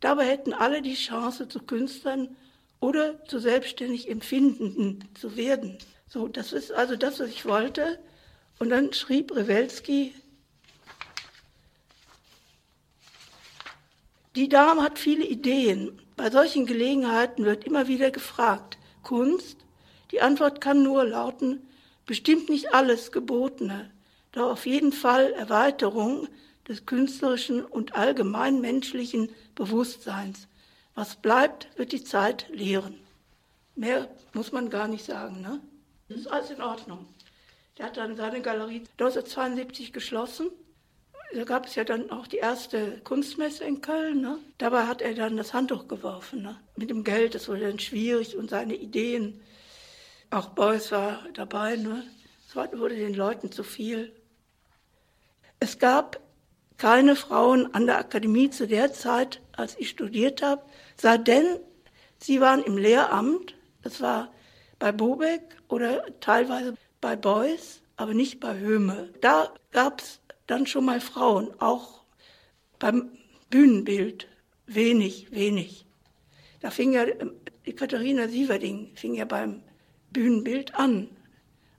[0.00, 2.36] Dabei hätten alle die Chance, zu Künstlern
[2.78, 5.78] oder zu selbstständig Empfindenden zu werden.
[6.06, 7.98] So, das ist also das, was ich wollte.
[8.58, 10.14] Und dann schrieb Rewelski,
[14.36, 16.00] die Dame hat viele Ideen.
[16.16, 19.58] Bei solchen Gelegenheiten wird immer wieder gefragt, Kunst?
[20.10, 21.66] Die Antwort kann nur lauten,
[22.06, 23.90] bestimmt nicht alles Gebotene,
[24.32, 26.28] doch auf jeden Fall Erweiterung
[26.68, 30.48] des künstlerischen und allgemein menschlichen Bewusstseins.
[30.94, 32.98] Was bleibt, wird die Zeit lehren.
[33.74, 35.40] Mehr muss man gar nicht sagen.
[35.40, 35.60] Ne?
[36.08, 37.06] Das ist alles in Ordnung.
[37.78, 40.50] Der hat dann seine Galerie 1972 geschlossen.
[41.34, 44.20] Da gab es ja dann auch die erste Kunstmesse in Köln.
[44.20, 44.38] Ne?
[44.58, 46.42] Dabei hat er dann das Handtuch geworfen.
[46.42, 46.60] Ne?
[46.76, 49.40] Mit dem Geld, das wurde dann schwierig und seine Ideen
[50.30, 52.02] auch Beuys war dabei, ne?
[52.48, 54.12] Es wurde den Leuten zu viel.
[55.60, 56.20] Es gab
[56.76, 60.62] keine Frauen an der Akademie zu der Zeit, als ich studiert habe,
[60.96, 61.58] sei denn,
[62.18, 64.32] sie waren im Lehramt, das war
[64.78, 69.10] bei Bobeck oder teilweise bei Beuys, aber nicht bei Höhme.
[69.20, 72.04] Da gab es dann schon mal Frauen, auch
[72.78, 73.10] beim
[73.50, 74.28] Bühnenbild,
[74.66, 75.86] wenig, wenig.
[76.60, 77.04] Da fing ja
[77.66, 79.62] die Katharina Sieverding fing ja beim
[80.10, 81.08] Bühnenbild an.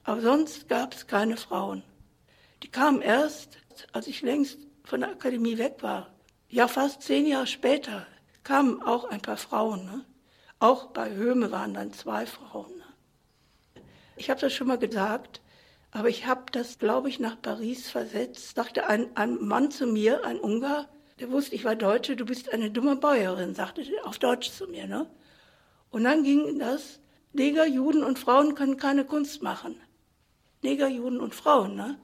[0.03, 1.83] Aber sonst gab es keine Frauen.
[2.63, 3.57] Die kamen erst
[3.91, 6.13] als ich längst von der Akademie weg war,
[6.49, 8.05] ja fast zehn Jahre später,
[8.43, 9.85] kamen auch ein paar Frauen.
[9.85, 10.05] Ne?
[10.59, 12.71] Auch bei Höhme waren dann zwei Frauen.
[12.77, 13.81] Ne?
[14.15, 15.41] Ich habe das schon mal gesagt,
[15.95, 18.53] aber ich habe das, glaube ich, nach Paris versetzt.
[18.53, 20.89] Sagte ein, ein Mann zu mir, ein Ungar,
[21.21, 24.67] der wusste, ich war Deutsche, du bist eine dumme Bäuerin, sagte er auf Deutsch zu
[24.67, 24.87] mir.
[24.87, 25.09] Ne?
[25.91, 26.99] Und dann ging das,
[27.31, 29.79] Neger, Juden und Frauen können keine Kunst machen.
[30.61, 31.77] Neger, Juden und Frauen.
[31.77, 31.97] Ne?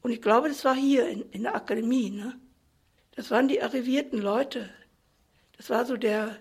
[0.00, 2.10] Und ich glaube, das war hier in, in der Akademie.
[2.10, 2.38] Ne?
[3.16, 4.70] Das waren die arrivierten Leute.
[5.56, 6.36] Das war so der,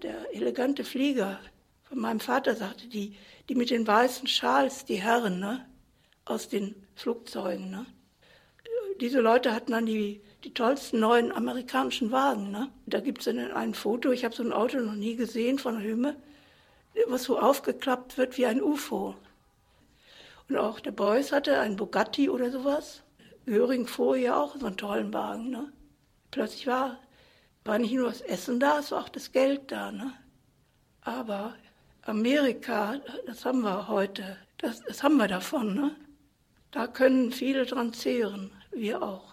[0.00, 1.40] der elegante Flieger
[1.82, 3.16] von meinem Vater, sagte die,
[3.48, 5.66] die mit den weißen Schals, die Herren, ne?
[6.30, 7.70] Aus den Flugzeugen.
[7.70, 7.86] Ne?
[9.00, 12.50] Diese Leute hatten dann die, die tollsten neuen amerikanischen Wagen.
[12.50, 12.70] Ne?
[12.86, 15.82] Da gibt es dann ein Foto, ich habe so ein Auto noch nie gesehen von
[15.82, 16.16] Hümme,
[17.08, 19.14] was so aufgeklappt wird wie ein UFO.
[20.48, 23.02] Und auch der Beuys hatte einen Bugatti oder sowas.
[23.46, 25.50] Göring ja auch so einen tollen Wagen.
[25.50, 25.72] Ne?
[26.30, 26.98] Plötzlich war,
[27.64, 29.90] war nicht nur das Essen da, es war auch das Geld da.
[29.90, 30.12] Ne?
[31.02, 31.54] Aber
[32.02, 35.74] Amerika, das haben wir heute, das, das haben wir davon.
[35.74, 35.96] Ne?
[36.72, 39.29] Da können viele dran zehren, wir auch.